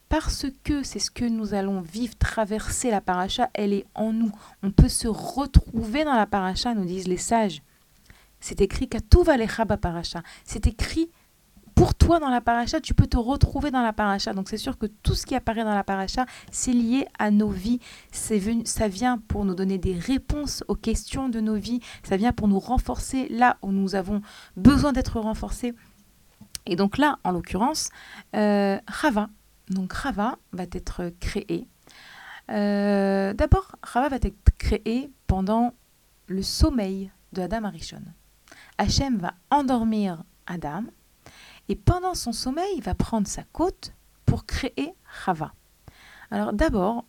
[0.08, 3.48] parce que c'est ce que nous allons vivre, traverser la paracha.
[3.54, 4.32] Elle est en nous.
[4.62, 7.62] On peut se retrouver dans la paracha, nous disent les sages.
[8.38, 10.22] C'est écrit qu'à tout paracha.
[10.44, 11.10] C'est écrit
[11.74, 14.32] pour toi dans la paracha, tu peux te retrouver dans la paracha.
[14.32, 17.48] Donc c'est sûr que tout ce qui apparaît dans la paracha, c'est lié à nos
[17.48, 17.80] vies.
[18.30, 21.80] Venu, ça vient pour nous donner des réponses aux questions de nos vies.
[22.02, 24.22] Ça vient pour nous renforcer là où nous avons
[24.56, 25.74] besoin d'être renforcés.
[26.66, 27.90] Et donc là, en l'occurrence,
[28.34, 29.28] euh, Rava.
[29.68, 31.66] Donc Rava va être créé.
[32.50, 35.74] Euh, d'abord, Rava va être créé pendant
[36.26, 38.02] le sommeil de Adam Arishon.
[38.78, 40.84] Hachem va endormir Adam
[41.68, 43.92] et pendant son sommeil, il va prendre sa côte
[44.26, 45.54] pour créer Rava.
[46.30, 47.04] Alors d'abord,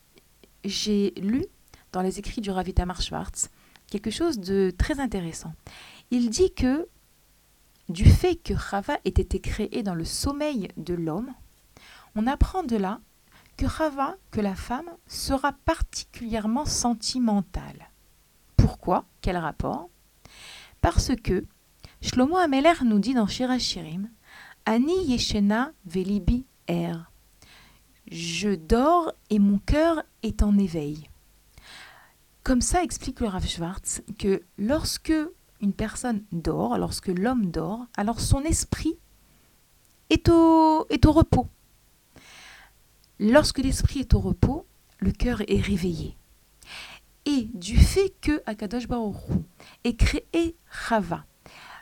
[0.63, 1.45] j'ai lu
[1.91, 3.49] dans les écrits du Rav Itamar Schwartz
[3.87, 5.53] quelque chose de très intéressant.
[6.11, 6.87] Il dit que
[7.89, 11.33] du fait que Rava ait été créé dans le sommeil de l'homme,
[12.15, 12.99] on apprend de là
[13.57, 17.89] que Rava, que la femme, sera particulièrement sentimentale.
[18.57, 19.05] Pourquoi?
[19.21, 19.89] Quel rapport?
[20.81, 21.45] Parce que
[22.01, 24.09] Shlomo Ameler nous dit dans Shirachirim
[24.67, 26.93] Ani Yeshena Velibi Er.
[28.09, 31.07] Je dors et mon cœur est en éveil.
[32.43, 35.13] Comme ça explique le Rav Schwartz que lorsque
[35.61, 38.97] une personne dort, lorsque l'homme dort, alors son esprit
[40.09, 41.47] est au, est au repos.
[43.19, 44.65] Lorsque l'esprit est au repos,
[44.97, 46.17] le cœur est réveillé.
[47.25, 49.15] Et du fait que Akadosh Baruch
[49.83, 51.25] ait créé Chava,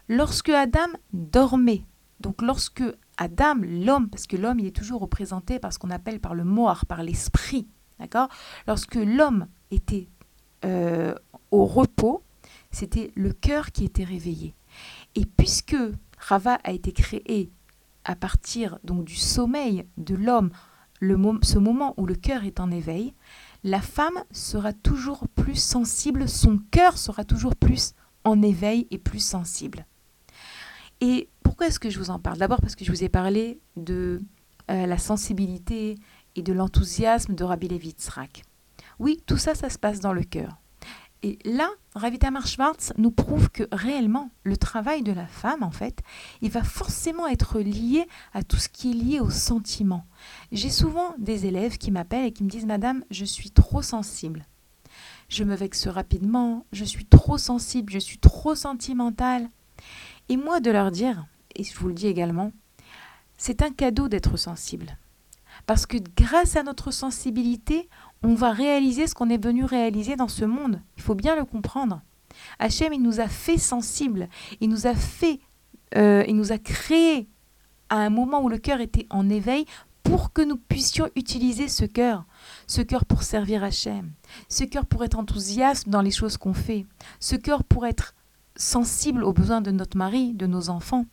[0.10, 1.84] lorsque Adam dormait
[2.24, 2.84] donc lorsque
[3.18, 6.44] Adam, l'homme, parce que l'homme il est toujours représenté par ce qu'on appelle par le
[6.44, 7.68] moar, par l'esprit,
[8.68, 10.08] Lorsque l'homme était
[10.66, 11.16] euh,
[11.52, 12.24] au repos,
[12.72, 14.56] c'était le cœur qui était réveillé.
[15.16, 15.78] Et puisque
[16.18, 17.52] Rava a été créé
[18.06, 20.50] à partir donc du sommeil de l'homme,
[21.42, 23.14] ce moment où le cœur est en éveil,
[23.64, 29.24] la femme sera toujours plus sensible, son cœur sera toujours plus en éveil et plus
[29.24, 29.86] sensible.
[31.02, 32.40] Et pourquoi est-ce que je vous en parle?
[32.40, 34.24] D'abord parce que je vous ai parlé de
[34.72, 36.00] euh, la sensibilité
[36.36, 37.96] et de l'enthousiasme de Rabbi Levi
[38.98, 40.58] Oui, tout ça, ça se passe dans le cœur.
[41.22, 46.00] Et là, Ravita Schwartz nous prouve que réellement, le travail de la femme, en fait,
[46.42, 50.08] il va forcément être lié à tout ce qui est lié au sentiment.
[50.52, 54.48] J'ai souvent des élèves qui m'appellent et qui me disent Madame, je suis trop sensible.
[55.30, 59.48] Je me vexe rapidement, je suis trop sensible, je suis trop sentimentale.
[60.30, 62.52] Et moi, de leur dire, et je vous le dis également,
[63.38, 64.98] c'est un cadeau d'être sensible.
[65.66, 67.90] Parce que grâce à notre sensibilité,
[68.24, 70.82] on va réaliser ce qu'on est venu réaliser dans ce monde.
[70.98, 72.02] Il faut bien le comprendre.
[72.60, 74.28] Hachem, il nous a fait sensibles,
[74.60, 75.40] il nous a fait,
[75.96, 77.28] euh, il nous a créé
[77.90, 79.66] à un moment où le cœur était en éveil
[80.02, 82.26] pour que nous puissions utiliser ce cœur,
[82.68, 84.12] ce cœur pour servir Hachem,
[84.50, 86.86] ce cœur pour être enthousiaste dans les choses qu'on fait,
[87.20, 88.14] ce cœur pour être
[88.56, 91.06] sensible aux besoins de notre mari, de nos enfants,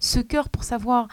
[0.00, 1.08] ce cœur pour savoir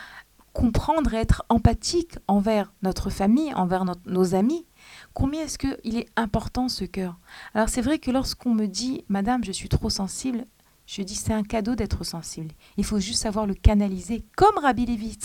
[0.54, 4.66] comprendre et être empathique envers notre famille, envers nos amis.
[5.14, 7.18] Combien est-ce qu'il est important ce cœur?
[7.54, 10.46] Alors c'est vrai que lorsqu'on me dit, Madame, je suis trop sensible,
[10.86, 12.52] je dis c'est un cadeau d'être sensible.
[12.78, 15.18] Il faut juste savoir le canaliser, comme Rabbi Levi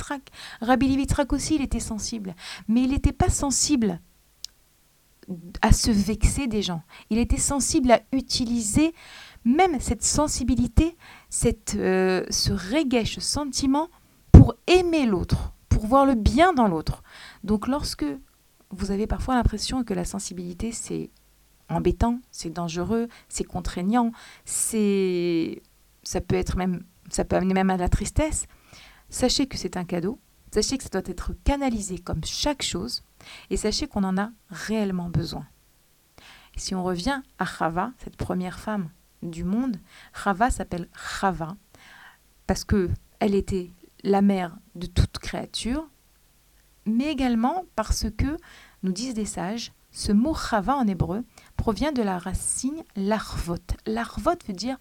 [0.61, 2.35] Rabbi Levi aussi, il était sensible,
[2.69, 4.01] mais il n'était pas sensible
[5.63, 6.83] à se vexer des gens.
[7.09, 8.95] Il était sensible à utiliser
[9.45, 10.97] même cette sensibilité,
[11.75, 13.89] euh, ce reggae, ce sentiment
[14.33, 17.03] pour aimer l'autre, pour voir le bien dans l'autre.
[17.43, 18.07] Donc lorsque
[18.71, 21.11] vous avez parfois l'impression que la sensibilité c'est
[21.69, 24.13] embêtant, c'est dangereux, c'est contraignant,
[24.45, 25.63] c'est
[26.03, 28.47] ça peut être même ça peut amener même à la tristesse.
[29.11, 30.19] Sachez que c'est un cadeau,
[30.53, 33.05] sachez que ça doit être canalisé comme chaque chose
[33.51, 35.47] et sachez qu'on en a réellement besoin.
[36.57, 38.89] si on revient à Chava, cette première femme
[39.25, 39.77] du monde,
[40.13, 41.57] Chava s'appelle Chava
[42.47, 43.71] parce que elle était
[44.03, 45.89] la mère de toute créature,
[46.87, 48.37] mais également parce que,
[48.83, 51.25] nous disent des sages, ce mot chava en hébreu
[51.57, 53.57] provient de la racine larvot.
[53.87, 54.77] Larvot veut dire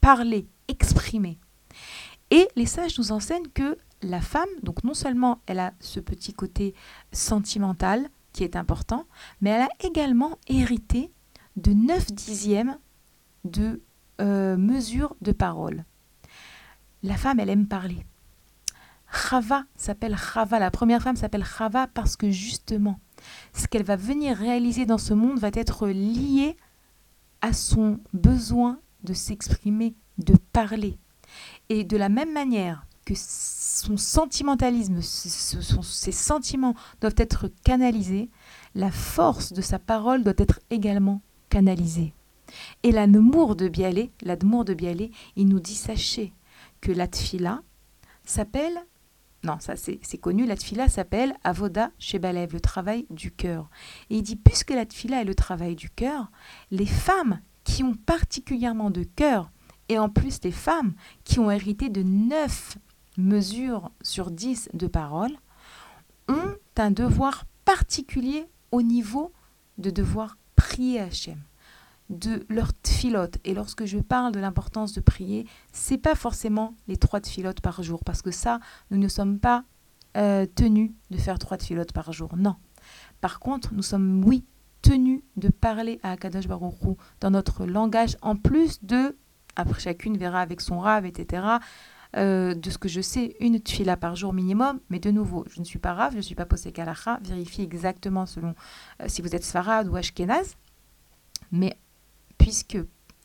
[0.00, 1.38] parler, exprimer.
[2.30, 6.32] Et les sages nous enseignent que la femme, donc non seulement elle a ce petit
[6.32, 6.74] côté
[7.10, 9.06] sentimental qui est important,
[9.40, 11.10] mais elle a également hérité
[11.56, 12.78] de 9 dixièmes
[13.44, 13.82] de
[14.20, 15.84] euh, mesure de parole.
[17.02, 18.04] La femme, elle aime parler.
[19.12, 23.00] Chava s'appelle Chava, la première femme s'appelle Chava parce que justement,
[23.54, 26.56] ce qu'elle va venir réaliser dans ce monde va être lié
[27.40, 30.98] à son besoin de s'exprimer, de parler.
[31.68, 38.28] Et de la même manière que son sentimentalisme, ses sentiments doivent être canalisés,
[38.74, 42.12] la force de sa parole doit être également canalisée.
[42.82, 46.32] Et l'amour de Bialé, de Bialé, il nous dit sachez
[46.80, 47.62] que la tfila
[48.24, 48.78] s'appelle
[49.44, 53.70] non, ça c'est connu, la tfila s'appelle Avoda Shebalev, le travail du cœur.
[54.10, 56.32] Et il dit, puisque la tfila est le travail du cœur,
[56.72, 59.52] les femmes qui ont particulièrement de cœur,
[59.88, 62.78] et en plus les femmes qui ont hérité de 9
[63.16, 65.36] mesures sur 10 de paroles,
[66.28, 69.32] ont un devoir particulier au niveau
[69.78, 71.38] de devoir prier Hachem
[72.10, 73.38] de leur tfilote.
[73.44, 77.82] Et lorsque je parle de l'importance de prier, c'est pas forcément les trois tfilotes par
[77.82, 79.64] jour, parce que ça, nous ne sommes pas
[80.16, 82.30] euh, tenus de faire trois tfilotes par jour.
[82.36, 82.56] Non.
[83.20, 84.44] Par contre, nous sommes, oui,
[84.82, 86.74] tenus de parler à Akadosh Baruch
[87.20, 89.16] dans notre langage, en plus de,
[89.56, 91.58] après chacune verra avec son rave, etc.,
[92.16, 94.80] euh, de ce que je sais, une tfila par jour minimum.
[94.88, 97.20] Mais de nouveau, je ne suis pas rave, je ne suis pas posé kalacha.
[97.22, 98.54] Vérifiez exactement selon
[99.02, 100.54] euh, si vous êtes Sfarad ou Ashkenaz.
[101.52, 101.76] Mais
[102.48, 102.78] puisque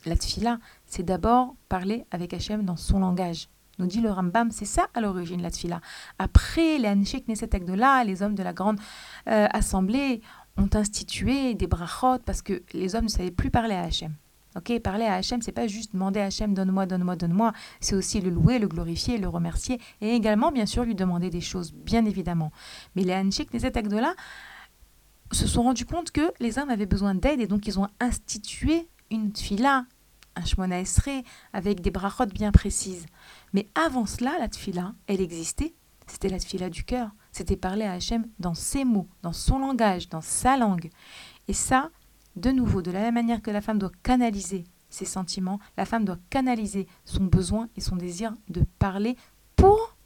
[0.06, 3.48] la tfila, c'est d'abord parler avec Hachem dans son langage.
[3.80, 5.80] Nous dit le Rambam, c'est ça à l'origine la tfila.
[6.20, 8.80] Après, les Anshek Neset là, les hommes de la grande
[9.30, 10.20] euh, assemblée,
[10.58, 14.14] ont institué des brachot parce que les hommes ne savaient plus parler à Hachem.
[14.58, 17.54] Ok, parler à Hachem, c'est pas juste demander à Hachem donne-moi, donne-moi, donne-moi.
[17.80, 21.42] C'est aussi le louer, le glorifier, le remercier et également, bien sûr, lui demander des
[21.42, 22.52] choses, bien évidemment.
[22.98, 24.16] Mais les Anshek Neset là
[25.32, 28.90] se sont rendus compte que les hommes avaient besoin d'aide et donc ils ont institué
[29.14, 29.86] une tfila,
[30.36, 33.06] un shmona esrei, avec des brachot bien précises.
[33.54, 35.74] Mais avant cela, la tfila, elle existait.
[36.08, 37.12] C'était la tfila du cœur.
[37.32, 40.90] C'était parler à Hachem dans ses mots, dans son langage, dans sa langue.
[41.48, 41.92] Et ça,
[42.36, 46.06] de nouveau, de la même manière que la femme doit canaliser ses sentiments, la femme
[46.06, 49.18] doit canaliser son besoin et son désir de parler
[49.56, 49.98] pour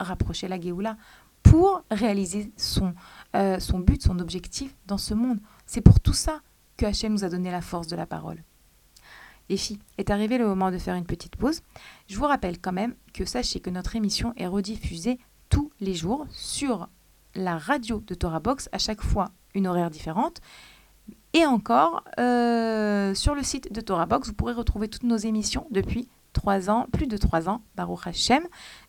[0.00, 0.96] rapprocher la Géoula,
[1.42, 2.94] pour réaliser son,
[3.36, 5.38] euh, son but, son objectif dans ce monde.
[5.66, 6.40] C'est pour tout ça
[6.78, 8.42] que Hachem nous a donné la force de la parole.
[9.50, 11.60] Les filles, est arrivé le moment de faire une petite pause.
[12.06, 15.18] Je vous rappelle quand même que sachez que notre émission est rediffusée
[15.48, 16.88] tous les jours sur
[17.34, 20.40] la radio de Torah Box, à chaque fois une horaire différente.
[21.32, 25.66] Et encore, euh, sur le site de Torah Box, vous pourrez retrouver toutes nos émissions
[25.70, 28.42] depuis trois ans, plus de trois ans, Baruch Hashem.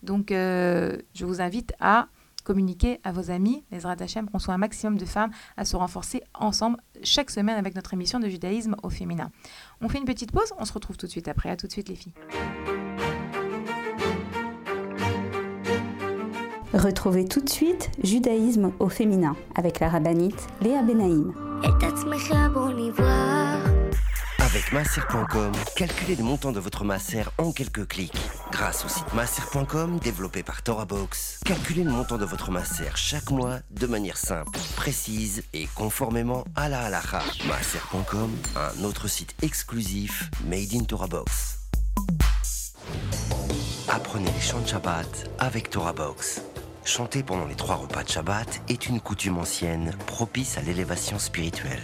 [0.03, 2.07] Donc, euh, je vous invite à
[2.41, 6.21] communiquer à vos amis, les Hashem, qu'on soit un maximum de femmes à se renforcer
[6.33, 9.31] ensemble chaque semaine avec notre émission de judaïsme au féminin.
[9.81, 11.49] On fait une petite pause, on se retrouve tout de suite après.
[11.49, 12.13] À tout de suite les filles.
[16.73, 21.33] Retrouvez tout de suite Judaïsme au féminin avec la rabbinite Léa Benaïm.
[24.51, 28.17] Avec masser.com, calculez le montant de votre masser en quelques clics.
[28.51, 33.59] Grâce au site masser.com développé par ToraBox, calculez le montant de votre masser chaque mois
[33.69, 37.21] de manière simple, précise et conformément à la halakha.
[37.47, 41.59] Masser.com, un autre site exclusif made in ToraBox.
[43.87, 46.41] Apprenez les chants de Shabbat avec ToraBox.
[46.85, 51.83] Chanter pendant les trois repas de Shabbat est une coutume ancienne propice à l'élévation spirituelle.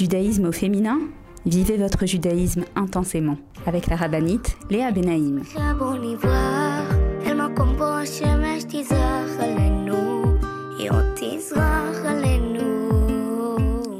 [0.00, 0.98] Judaïsme au féminin
[1.44, 3.36] Vivez votre judaïsme intensément
[3.66, 5.42] avec la rabbinite Léa Benaïm.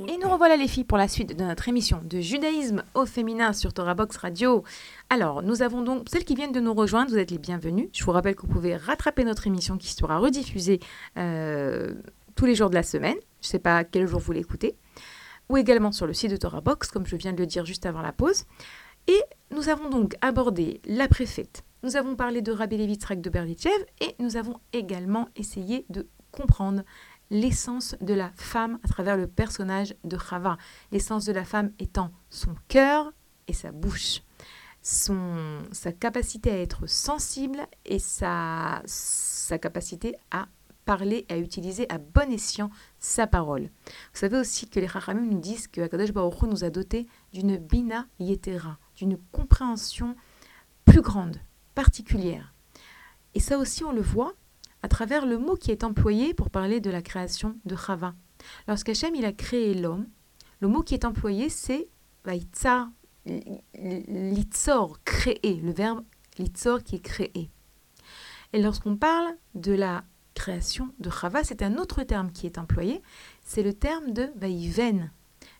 [0.08, 3.52] Et nous revoilà les filles pour la suite de notre émission de judaïsme au féminin
[3.52, 4.64] sur Torah Box Radio.
[5.10, 7.90] Alors, nous avons donc celles qui viennent de nous rejoindre, vous êtes les bienvenus.
[7.92, 10.80] Je vous rappelle que vous pouvez rattraper notre émission qui sera rediffusée
[11.18, 11.92] euh,
[12.36, 13.16] tous les jours de la semaine.
[13.42, 14.76] Je ne sais pas quel jour vous l'écoutez
[15.50, 17.84] ou également sur le site de Torah Box, comme je viens de le dire juste
[17.84, 18.44] avant la pause.
[19.08, 19.20] Et
[19.50, 24.14] nous avons donc abordé la préfète, nous avons parlé de Rabbi Levitzrak de Berlichev et
[24.20, 26.82] nous avons également essayé de comprendre
[27.30, 30.56] l'essence de la femme à travers le personnage de Chava.
[30.92, 33.12] L'essence de la femme étant son cœur
[33.48, 34.20] et sa bouche,
[34.82, 40.46] son, sa capacité à être sensible et sa, sa capacité à
[40.90, 42.68] parler et à utiliser à bon escient
[42.98, 43.70] sa parole.
[44.12, 47.58] Vous savez aussi que les Rachamim nous disent que Akadosh Baruch nous a doté d'une
[47.58, 50.16] bina yetera, d'une compréhension
[50.84, 51.36] plus grande,
[51.76, 52.52] particulière.
[53.34, 54.34] Et ça aussi, on le voit
[54.82, 58.12] à travers le mot qui est employé pour parler de la création de Chava.
[58.66, 60.08] Lorsqu'Hachem il a créé l'homme,
[60.58, 61.86] le mot qui est employé c'est
[62.24, 62.88] vaitzar,
[63.76, 66.02] litzor, créer, le verbe
[66.36, 67.48] litzor qui est créé.
[68.52, 70.02] Et lorsqu'on parle de la
[70.34, 73.02] création de Chava, c'est un autre terme qui est employé,
[73.44, 75.10] c'est le terme de Vaiven.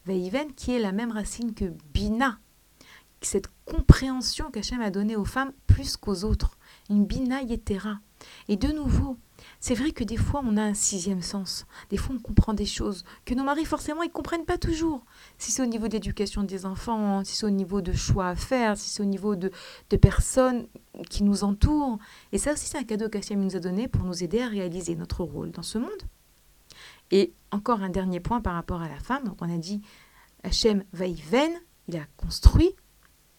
[0.07, 2.39] Vaiven qui est la même racine que Bina,
[3.23, 6.59] cette compréhension qu'Hachem a donnée aux femmes plus qu'aux autres,
[6.89, 8.01] une Bina Yetera.
[8.49, 9.17] Et de nouveau,
[9.61, 12.67] c'est vrai que des fois on a un sixième sens, des fois on comprend des
[12.67, 15.05] choses que nos maris forcément ils comprennent pas toujours.
[15.37, 18.79] Si c'est au niveau d'éducation des enfants, si c'est au niveau de choix à faire,
[18.79, 19.51] si c'est au niveau de,
[19.91, 20.67] de personnes
[21.11, 21.99] qui nous entourent.
[22.33, 24.97] Et ça aussi c'est un cadeau qu'Hachem nous a donné pour nous aider à réaliser
[24.97, 26.03] notre rôle dans ce monde.
[27.11, 29.25] Et encore un dernier point par rapport à la femme.
[29.25, 29.83] Donc on a dit
[30.43, 31.53] Hachem Vaïven,
[31.89, 32.75] il a construit,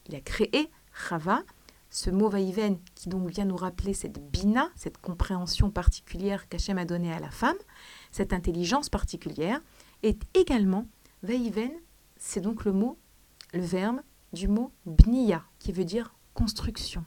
[0.07, 1.41] il a créé Chava
[1.91, 6.85] ce mot vaïven qui donc vient nous rappeler cette bina, cette compréhension particulière qu'Hachem a
[6.85, 7.57] donnée à la femme,
[8.11, 9.61] cette intelligence particulière,
[10.01, 10.87] est également
[11.21, 11.71] vaïven,
[12.17, 12.97] c'est donc le mot,
[13.53, 13.99] le verbe
[14.31, 17.03] du mot bnia, qui veut dire construction.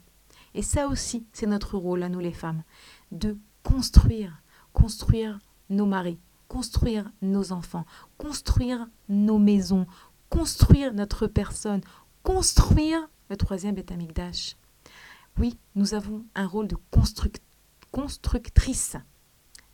[0.53, 2.63] Et ça aussi, c'est notre rôle à nous les femmes,
[3.11, 4.43] de construire,
[4.75, 5.39] construire
[5.71, 7.87] nos maris, construire nos enfants,
[8.19, 9.87] construire nos maisons,
[10.29, 11.81] construire notre personne,
[12.23, 14.57] construire le troisième Betamikdash.
[15.39, 16.77] Oui, nous avons un rôle de
[17.91, 18.97] constructrice.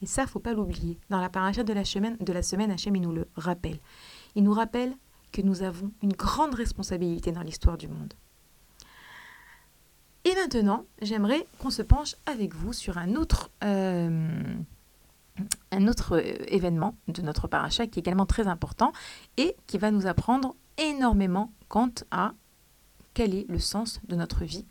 [0.02, 0.98] Et ça, faut pas l'oublier.
[1.10, 3.78] Dans la paracha de la semaine, de la semaine, il nous le rappelle.
[4.34, 4.94] Il nous rappelle
[5.32, 8.14] que nous avons une grande responsabilité dans l'histoire du monde.
[10.24, 14.54] Et maintenant, j'aimerais qu'on se penche avec vous sur un autre, euh,
[15.70, 18.92] un autre euh, événement de notre paracha qui est également très important
[19.36, 22.34] et qui va nous apprendre énormément quant à
[23.14, 24.66] quel est le sens de notre vie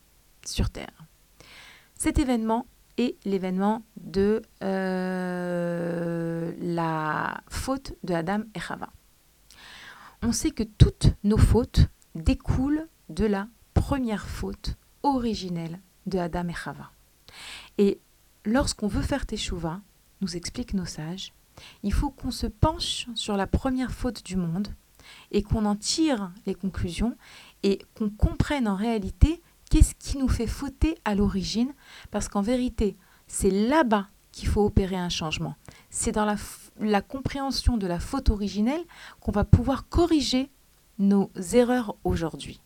[0.46, 1.06] sur Terre.
[1.96, 2.66] Cet événement
[2.98, 8.90] est l'événement de euh, la faute de Adam et Chava.
[10.22, 16.54] On sait que toutes nos fautes découlent de la première faute originelle de Adam et
[16.54, 16.92] Chava.
[17.78, 18.00] Et
[18.46, 19.82] lorsqu'on veut faire Teshuvah,
[20.22, 21.34] nous expliquent nos sages,
[21.84, 24.70] il faut qu'on se penche sur la première faute du monde
[25.32, 27.18] et qu'on en tire les conclusions
[27.64, 31.74] et qu'on comprenne en réalité qu'est-ce qui nous fait fauter à l'origine,
[32.12, 32.98] parce qu'en vérité,
[33.28, 35.56] c'est là-bas qu'il faut opérer un changement.
[35.90, 36.26] C'est dans
[36.80, 38.84] la, compréhension de la faute originelle
[39.20, 40.52] qu'on va pouvoir corriger
[40.98, 42.62] nos erreurs aujourd'hui.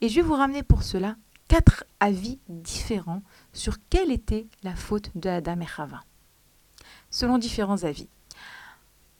[0.00, 1.16] Et je vais vous ramener pour cela
[1.48, 3.22] quatre avis différents
[3.52, 6.00] sur quelle était la faute de Adam et Chava.
[7.10, 8.08] Selon différents avis.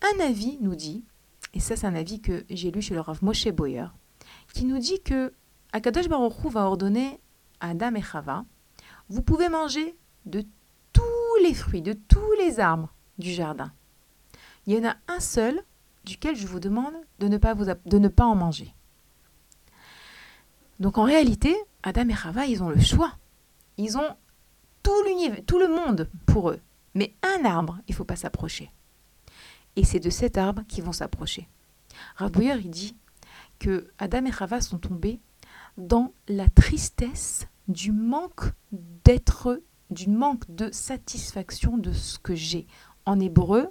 [0.02, 1.04] Un avis nous dit,
[1.54, 3.86] et ça c'est un avis que j'ai lu chez le Rav Moshe Boyer,
[4.54, 5.32] qui nous dit que
[5.72, 7.20] Akadosh Baruch Hu va ordonner
[7.60, 8.44] à Adam et Chava,
[9.08, 9.96] vous pouvez manger
[10.26, 10.44] de
[10.92, 11.02] tous
[11.42, 13.72] les fruits, de tous les arbres du jardin.
[14.66, 15.60] Il y en a un seul
[16.04, 18.74] duquel je vous demande de ne pas, vous, en manger.
[20.78, 23.12] Donc en réalité, Adam et Chava, ils ont le choix.
[23.76, 24.16] Ils ont
[24.82, 24.92] tout,
[25.58, 26.60] le monde pour eux.
[26.94, 28.70] Mais un arbre, il ne faut pas s'approcher.
[29.76, 31.48] Et c'est de cet arbre qu'ils vont s'approcher.
[32.16, 32.96] Rav il dit
[33.58, 35.20] que Adam et Chava sont tombés
[35.76, 38.52] dans la tristesse du manque
[39.04, 42.66] d'être, du manque de satisfaction de ce que j'ai.
[43.06, 43.68] En hébreu,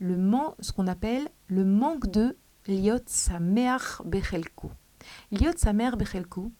[0.00, 4.68] le man, ce qu'on appelle le manque de liot samer bechelku.
[5.30, 6.52] Liot samer bechelku,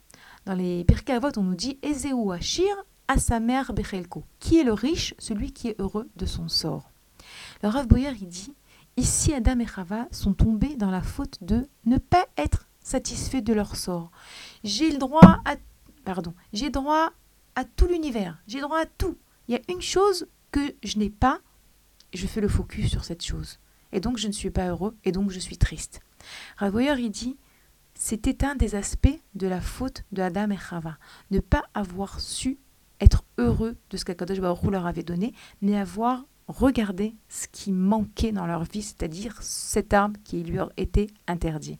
[0.47, 2.72] dans les Pirkei on nous dit Ezeu Ashir
[3.09, 4.24] à sa mère Bechelko.
[4.39, 6.91] Qui est le riche Celui qui est heureux de son sort.
[7.62, 8.55] Le Rav Boyer, il dit
[8.97, 13.53] Ici, Adam et Chava sont tombés dans la faute de ne pas être satisfaits de
[13.53, 14.11] leur sort.
[14.62, 15.57] J'ai le droit à.
[16.05, 16.34] Pardon.
[16.53, 17.12] J'ai droit
[17.57, 18.39] à tout l'univers.
[18.47, 19.18] J'ai droit à tout.
[19.49, 21.41] Il y a une chose que je n'ai pas.
[22.14, 23.59] Je fais le focus sur cette chose.
[23.93, 24.97] Et donc, je ne suis pas heureux.
[25.05, 26.01] Et donc, je suis triste.
[26.59, 27.37] Rav Boyer, il dit
[27.95, 30.99] c'était un des aspects de la faute de Adam et Chava.
[31.30, 32.59] Ne pas avoir su
[33.01, 35.32] être heureux de ce qu'Akadosh leur avait donné,
[35.62, 41.09] mais avoir regardé ce qui manquait dans leur vie, c'est-à-dire cet arbre qui lui était
[41.26, 41.78] interdit.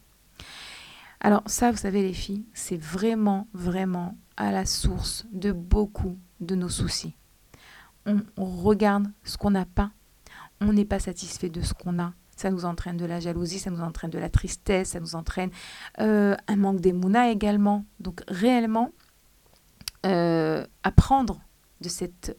[1.26, 6.54] Alors ça, vous savez les filles, c'est vraiment, vraiment à la source de beaucoup de
[6.54, 7.16] nos soucis.
[8.06, 9.90] On, regarde ce qu'on n'a pas,
[10.60, 13.72] on n'est pas satisfait de ce qu'on a, ça nous entraîne de la jalousie, ça
[13.72, 15.50] nous entraîne de la tristesse, ça nous entraîne
[15.98, 17.84] euh, un manque d'émouna également.
[17.98, 18.92] Donc réellement,
[20.06, 21.40] euh, apprendre
[21.80, 22.38] de cette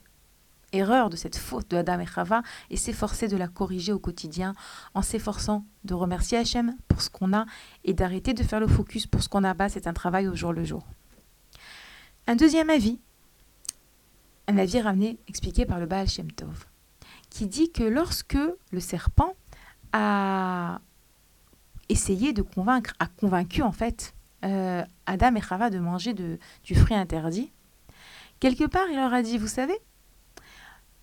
[0.74, 4.54] erreur, de cette faute de Adam et Chava et s'efforcer de la corriger au quotidien
[4.94, 7.46] en s'efforçant de remercier Hachem pour ce qu'on a
[7.84, 9.70] et d'arrêter de faire le focus pour ce qu'on a bas.
[9.70, 10.86] C'est un travail au jour le jour.
[12.28, 13.00] Un deuxième avis,
[14.48, 16.66] un avis ramené, expliqué par le Baal Shem Tov,
[17.30, 18.38] qui dit que lorsque
[18.72, 19.34] le serpent
[19.94, 20.82] a
[21.90, 24.14] essayé de convaincre, a convaincu en fait
[24.44, 27.54] euh, Adam et Chava de manger de, du fruit interdit,
[28.42, 29.78] quelque part il leur a dit, vous savez,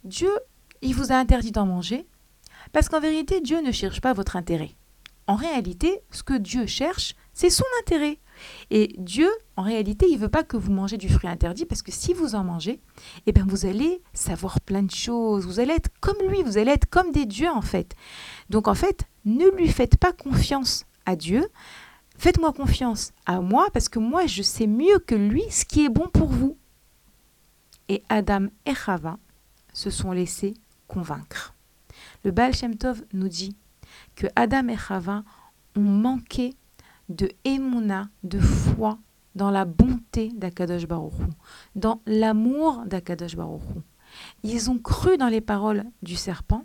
[0.05, 0.31] Dieu,
[0.83, 2.07] il vous a interdit d'en manger,
[2.73, 4.73] parce qu'en vérité, Dieu ne cherche pas votre intérêt.
[5.27, 8.19] En réalité, ce que Dieu cherche, c'est son intérêt.
[8.71, 11.93] Et Dieu, en réalité, il veut pas que vous mangez du fruit interdit parce que
[11.93, 12.81] si vous en mangez,
[13.25, 15.47] eh bien vous allez savoir plein de choses.
[15.47, 17.95] Vous allez être comme lui, vous allez être comme des dieux en fait.
[18.51, 21.49] Donc en fait, ne lui faites pas confiance à Dieu.
[22.19, 25.89] Faites-moi confiance à moi parce que moi je sais mieux que lui ce qui est
[25.89, 26.59] bon pour vous.
[27.89, 29.17] Et Adam et Chava
[29.75, 30.55] se sont laissés
[30.89, 31.55] convaincre.
[32.25, 33.55] Le Baal Shem Tov nous dit
[34.14, 35.22] que Adam et Chava
[35.77, 36.55] ont manqué
[37.11, 38.99] de émouna, de foi
[39.35, 41.29] dans la bonté d'Akadosh Baruchou,
[41.75, 43.83] dans l'amour d'Akadosh Baruchou.
[44.43, 46.64] Ils ont cru dans les paroles du serpent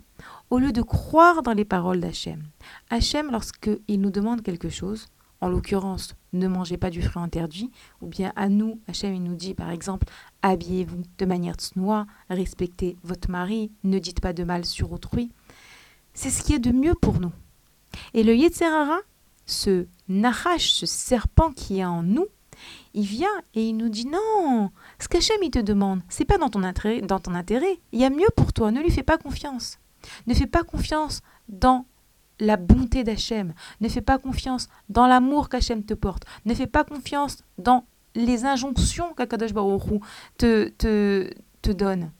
[0.50, 2.42] au lieu de croire dans les paroles d'Hachem.
[2.90, 5.06] Hachem, lorsqu'il nous demande quelque chose,
[5.40, 7.70] en l'occurrence, ne mangez pas du fruit interdit,
[8.00, 10.06] ou bien à nous, Hachem, nous dit par exemple,
[10.42, 15.30] habillez-vous de manière tsnoa, respectez votre mari, ne dites pas de mal sur autrui.
[16.14, 17.32] C'est ce qui est de mieux pour nous.
[18.14, 18.98] Et le Yetzerara,
[19.46, 22.26] ce Nahash, ce serpent qui est en nous,
[22.92, 26.50] il vient et il nous dit non, ce qu'Hachem il te demande, c'est pas dans
[26.50, 29.18] ton, intérêt, dans ton intérêt, il y a mieux pour toi, ne lui fais pas
[29.18, 29.78] confiance.
[30.26, 31.86] Ne fais pas confiance dans
[32.40, 36.84] la bonté d'Hachem, ne fais pas confiance dans l'amour qu'Hachem te porte, ne fais pas
[36.84, 37.84] confiance dans
[38.14, 40.02] les injonctions qu'Akadosh Baruch
[40.38, 41.30] te, te,
[41.62, 42.10] te donne.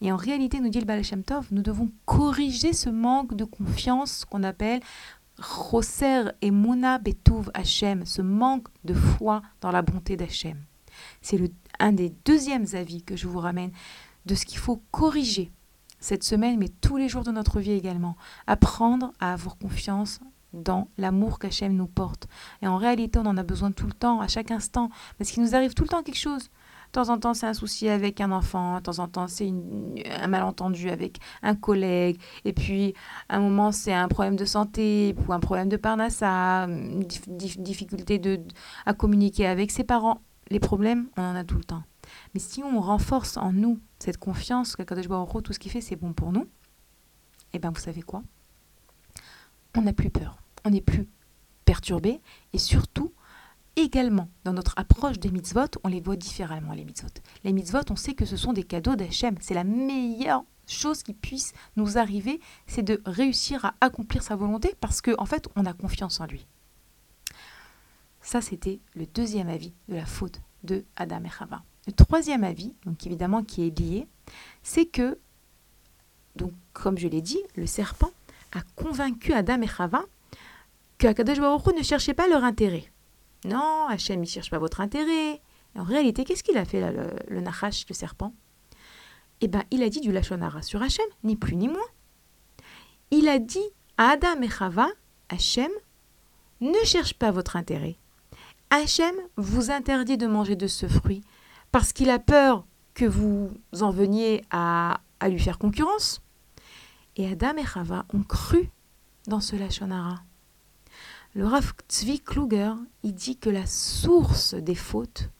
[0.00, 4.24] Et en réalité, nous dit le Baal Tov, nous devons corriger ce manque de confiance
[4.24, 4.80] qu'on appelle
[5.40, 10.62] Choser et Muna Betuv Hachem, ce manque de foi dans la bonté d'Hachem.
[11.20, 11.40] C'est
[11.78, 13.72] un des deuxièmes avis que je vous ramène
[14.26, 15.50] de ce qu'il faut corriger
[16.00, 18.16] cette semaine, mais tous les jours de notre vie également.
[18.46, 20.20] Apprendre à avoir confiance
[20.52, 22.26] dans l'amour qu'Hachem nous porte.
[22.62, 25.42] Et en réalité, on en a besoin tout le temps, à chaque instant, parce qu'il
[25.42, 26.44] nous arrive tout le temps quelque chose.
[26.44, 28.76] De temps en temps, c'est un souci avec un enfant.
[28.76, 29.52] De temps en temps, c'est
[30.10, 32.18] un malentendu avec un collègue.
[32.46, 32.94] Et puis,
[33.28, 38.40] un moment, c'est un problème de santé ou un problème de parnassa, une difficulté de,
[38.86, 40.22] à communiquer avec ses parents.
[40.50, 41.82] Les problèmes, on en a tout le temps.
[42.32, 45.80] Mais si on renforce en nous cette confiance que Kadosh Baruch tout ce qu'il fait,
[45.80, 46.48] c'est bon pour nous,
[47.52, 48.22] eh bien, vous savez quoi?
[49.76, 50.38] On n'a plus peur.
[50.64, 51.08] On n'est plus
[51.64, 52.20] perturbé.
[52.52, 53.12] Et surtout,
[53.76, 57.08] également, dans notre approche des mitzvot, on les voit différemment, les mitzvot.
[57.44, 59.36] Les mitzvot, on sait que ce sont des cadeaux d'Hachem.
[59.40, 64.74] C'est la meilleure chose qui puisse nous arriver, c'est de réussir à accomplir sa volonté
[64.80, 66.46] parce qu'en en fait, on a confiance en lui.
[68.20, 71.62] Ça, c'était le deuxième avis de la faute de Adam et Chava.
[71.88, 74.06] Le troisième avis, donc évidemment qui est lié,
[74.62, 75.18] c'est que,
[76.36, 78.10] donc comme je l'ai dit, le serpent
[78.52, 80.04] a convaincu Adam et Chava
[80.98, 82.84] que Akadosh ne cherchait pas leur intérêt.
[83.46, 85.40] Non, Hachem, il ne cherche pas votre intérêt.
[85.76, 88.34] en réalité, qu'est-ce qu'il a fait, le, le le serpent?
[89.40, 91.80] Eh bien, il a dit du Lachonara sur Hachem, ni plus ni moins.
[93.10, 93.66] Il a dit
[93.96, 94.88] à Adam et Chava,
[95.30, 95.70] Hachem
[96.60, 97.96] ne cherche pas votre intérêt.
[98.68, 101.22] Hachem vous interdit de manger de ce fruit
[101.72, 102.64] parce qu'il a peur
[102.94, 103.50] que vous
[103.80, 106.20] en veniez à, lui faire concurrence.
[107.16, 108.70] Et Adam et Chava ont cru
[109.26, 110.22] dans ce Lachonara.
[111.34, 115.30] Le Rav Tzvi Kluger, il dit que la source des fautes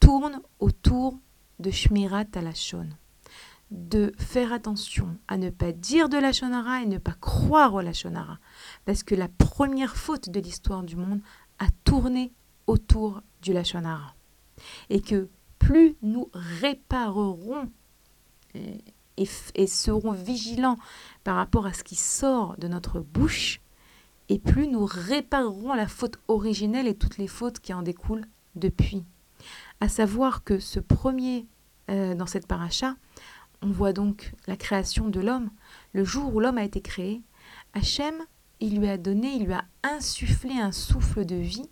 [0.00, 1.18] tourne autour
[1.58, 2.88] de Shmirat Alashon,
[3.70, 7.80] de faire attention à ne pas dire de la Shonara et ne pas croire au
[7.80, 8.38] Lachonara,
[8.84, 11.20] parce que la première faute de l'histoire du monde
[11.58, 12.32] a tourné
[12.66, 14.14] autour du Lachonara.
[14.90, 17.70] Et que plus nous réparerons
[18.54, 20.78] et, et serons vigilants
[21.24, 23.60] par rapport à ce qui sort de notre bouche,
[24.28, 29.04] et plus nous réparerons la faute originelle et toutes les fautes qui en découlent depuis.
[29.80, 31.46] À savoir que ce premier,
[31.90, 32.96] euh, dans cette paracha,
[33.62, 35.50] on voit donc la création de l'homme.
[35.92, 37.22] Le jour où l'homme a été créé,
[37.74, 38.14] Hachem,
[38.60, 41.68] il lui a donné, il lui a insufflé un souffle de vie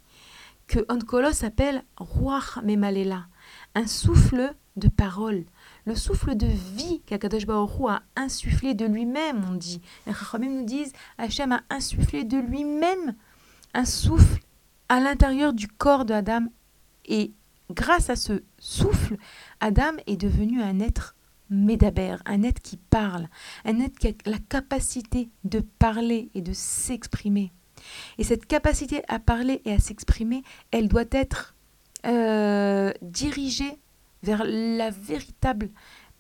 [0.71, 3.27] que Onkolos appelle Ruach Memalela,
[3.75, 5.45] un souffle de parole,
[5.85, 9.83] le souffle de vie qu'Akadosh Baruch a insufflé de lui-même, on dit.
[10.07, 13.17] Les Chachamim nous disent, Hachem a insufflé de lui-même
[13.75, 14.39] un souffle
[14.89, 16.47] à l'intérieur du corps de Adam.
[17.05, 17.33] Et
[17.73, 19.17] grâce à ce souffle,
[19.59, 21.17] Adam est devenu un être
[21.51, 23.29] médaber, un être qui parle,
[23.65, 27.53] un être qui a la capacité de parler et de s'exprimer.
[28.19, 31.55] Et cette capacité à parler et à s'exprimer, elle doit être
[32.07, 33.79] euh, dirigée
[34.23, 35.71] vers la véritable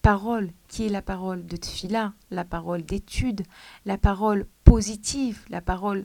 [0.03, 3.43] parole qui est la parole de Tfila, la parole d'étude,
[3.85, 6.05] la parole positive, la parole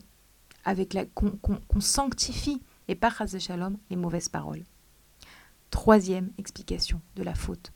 [0.66, 4.64] avec la qu'on sanctifie et pas de shalom les mauvaises paroles.
[5.72, 7.72] Troisième explication de la faute.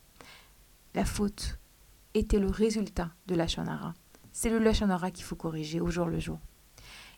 [0.96, 1.60] La faute
[2.14, 3.94] était le résultat de la shonara.
[4.32, 6.40] C'est le lashonara qu'il faut corriger au jour le jour.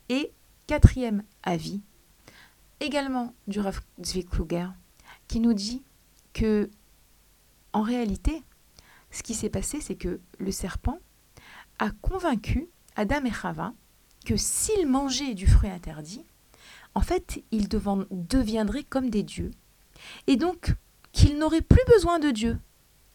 [0.08, 0.32] Et
[0.72, 1.82] quatrième avis,
[2.80, 4.68] également du Rav Zvi Kluger,
[5.28, 5.82] qui nous dit
[6.32, 6.70] que
[7.74, 8.42] en réalité,
[9.10, 10.98] ce qui s'est passé, c'est que le serpent
[11.78, 13.74] a convaincu Adam et Chava
[14.24, 16.24] que s'ils mangeaient du fruit interdit,
[16.94, 19.50] en fait, ils deviendraient comme des dieux.
[20.26, 20.74] Et donc,
[21.12, 22.58] qu'ils n'auraient plus besoin de Dieu.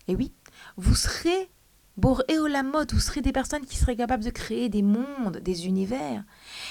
[0.07, 0.31] Et oui,
[0.75, 1.49] vous serez
[1.97, 5.65] Bor et Olamot, vous serez des personnes qui seraient capables de créer des mondes, des
[5.65, 6.23] univers.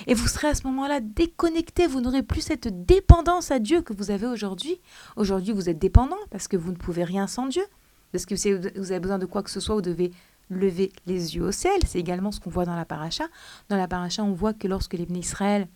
[0.07, 3.93] Et vous serez à ce moment-là déconnectés, vous n'aurez plus cette dépendance à Dieu que
[3.93, 4.81] vous avez aujourd'hui.
[5.17, 7.65] Aujourd'hui, vous êtes dépendant parce que vous ne pouvez rien sans Dieu.
[8.13, 8.35] Parce que
[8.79, 10.13] vous avez besoin de quoi que ce soit, vous devez
[10.49, 11.81] lever les yeux au ciel.
[11.87, 13.25] C'est également ce qu'on voit dans la paracha.
[13.69, 15.69] Dans la paracha, on voit que lorsque les Israël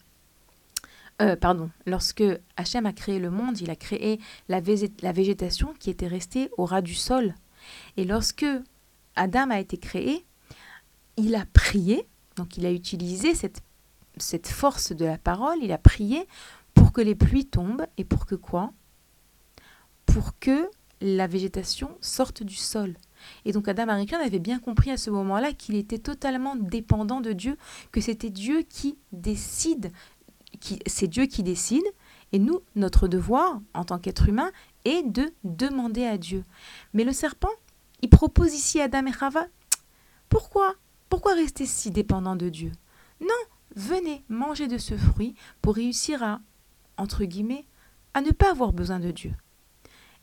[1.21, 2.25] euh, pardon, lorsque
[2.57, 4.63] Hachem a créé le monde, il a créé la,
[5.03, 7.35] la, végétation qui était restée au ras du sol.
[7.99, 8.47] Et lorsque
[9.17, 10.25] Adam a été créé,
[11.19, 13.61] il a prié, donc il a utilisé cette,
[14.21, 16.27] cette force de la parole, il a prié
[16.75, 18.73] pour que les pluies tombent et pour que quoi?
[20.07, 22.97] Pour que la végétation sorte du sol.
[23.45, 27.33] Et donc Adam Arichan avait bien compris à ce moment-là qu'il était totalement dépendant de
[27.33, 27.57] Dieu,
[27.93, 29.93] que c'était Dieu qui décide,
[30.61, 31.85] qui, c'est Dieu qui décide,
[32.33, 34.51] et nous, notre devoir en tant qu'être humain
[34.85, 36.45] est de demander à Dieu.
[36.93, 37.51] Mais le serpent,
[38.03, 39.47] il propose ici à Adam et Chava,
[40.29, 40.75] pourquoi
[41.09, 42.73] Pourquoi rester si dépendant de Dieu?
[43.21, 43.29] Non,
[43.77, 46.41] venez manger de ce fruit pour réussir à,
[46.97, 47.67] entre guillemets,
[48.15, 49.35] à ne pas avoir besoin de Dieu.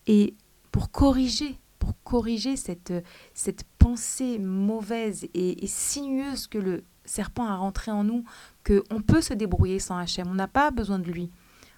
[0.06, 0.36] Et
[0.72, 2.94] pour corriger, pour corriger cette,
[3.34, 8.24] cette pensée mauvaise et, sinueuse que le serpent a rentré en nous,
[8.66, 11.32] qu'on peut se débrouiller sans Hachem, on n'a pas besoin de lui.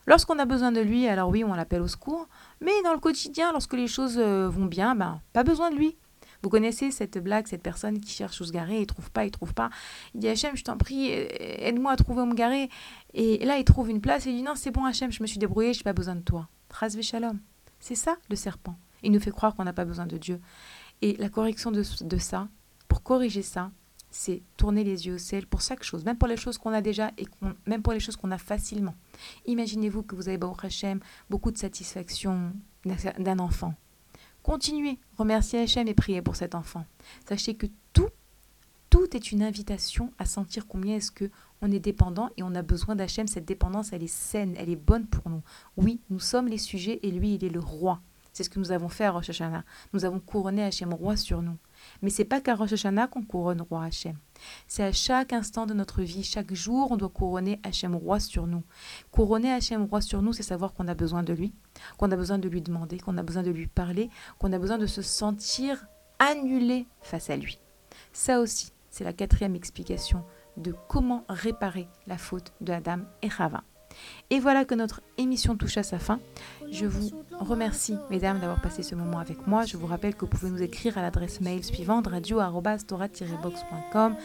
[0.07, 2.27] Lorsqu'on a besoin de lui, alors oui, on l'appelle au secours.
[2.61, 5.95] Mais dans le quotidien, lorsque les choses euh, vont bien, ben, pas besoin de lui.
[6.41, 9.31] Vous connaissez cette blague, cette personne qui cherche où se garer, il trouve pas, il
[9.31, 9.69] trouve pas.
[10.13, 12.69] Il dit Hachem, je t'en prie, euh, aide-moi à trouver où me garer.
[13.13, 15.27] Et là, il trouve une place et il dit non, c'est bon Hachem, je me
[15.27, 16.47] suis débrouillé, je n'ai pas besoin de toi.
[16.69, 17.39] Tras shalom.
[17.79, 18.77] C'est ça le serpent.
[19.03, 20.39] Il nous fait croire qu'on n'a pas besoin de Dieu.
[21.01, 21.83] Et la correction de,
[22.17, 22.49] ça,
[22.87, 23.71] pour corriger ça,
[24.11, 26.81] c'est tourner les yeux au ciel pour chaque chose, même pour les choses qu'on a
[26.81, 27.25] déjà et
[27.65, 28.95] même pour les choses qu'on a facilement.
[29.45, 32.51] Imaginez-vous que vous avez, Hachem, beaucoup de satisfaction
[33.17, 33.73] d'un enfant.
[34.49, 36.83] Continuez, remerciez Hachem et priez pour cet enfant.
[37.27, 38.09] Sachez que tout,
[38.89, 41.29] tout est une invitation à sentir combien est-ce que
[41.61, 43.27] on est dépendant et on a besoin d'Hachem.
[43.27, 45.43] Cette dépendance, elle est saine, elle est bonne pour nous.
[45.77, 48.01] Oui, nous sommes les sujets et lui, il est le roi.
[48.33, 49.65] C'est ce que nous avons fait à Rosh Hashanah.
[49.93, 51.57] Nous avons couronné Hachem roi sur nous.
[52.01, 54.15] Mais c'est pas qu'à Rosh Hashanah qu'on couronne roi Hachem.
[54.67, 58.47] C'est à chaque instant de notre vie, chaque jour, on doit couronner Hachem roi sur
[58.47, 58.63] nous.
[59.11, 61.53] Couronner Hachem roi sur nous, c'est savoir qu'on a besoin de lui,
[61.97, 64.77] qu'on a besoin de lui demander, qu'on a besoin de lui parler, qu'on a besoin
[64.77, 65.85] de se sentir
[66.19, 67.59] annulé face à lui.
[68.13, 70.23] Ça aussi, c'est la quatrième explication
[70.57, 73.63] de comment réparer la faute de Adam et Rava.
[74.29, 76.19] Et voilà que notre émission touche à sa fin.
[76.71, 77.09] Je vous
[77.39, 79.65] remercie, mesdames, d'avoir passé ce moment avec moi.
[79.65, 84.15] Je vous rappelle que vous pouvez nous écrire à l'adresse mail suivante radio-box.com.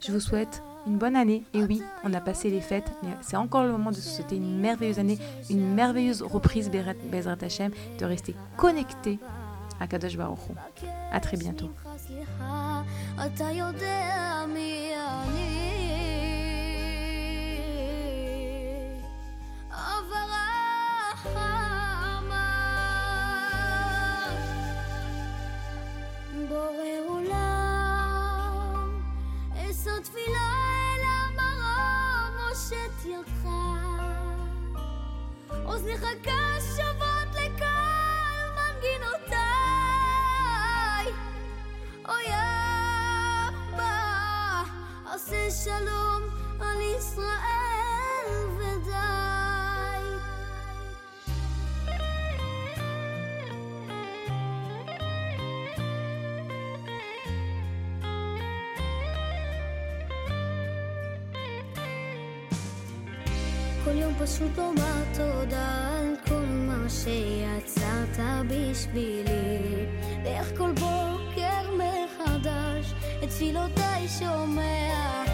[0.00, 1.42] Je vous souhaite une bonne année.
[1.54, 4.36] Et oui, on a passé les fêtes, mais c'est encore le moment de se souhaiter
[4.36, 5.18] une merveilleuse année,
[5.50, 9.18] une merveilleuse reprise Bezrat Hashem, de rester connecté
[9.80, 10.38] à Kadosh Baruch
[11.12, 11.70] À très bientôt.
[64.26, 68.18] פשוט לומר תודה על כל מה שיצרת
[68.48, 69.86] בשבילי.
[70.24, 72.92] ואיך כל בוקר מחדש
[73.24, 75.24] את תפילותיי שומע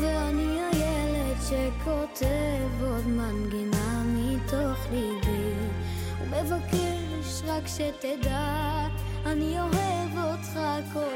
[0.00, 5.54] ואני הילד שכותב עוד מנגינה מתוך ליבי.
[6.22, 8.86] ומבקש רק שתדע
[9.26, 10.58] אני אוהב אותך
[10.92, 11.11] כל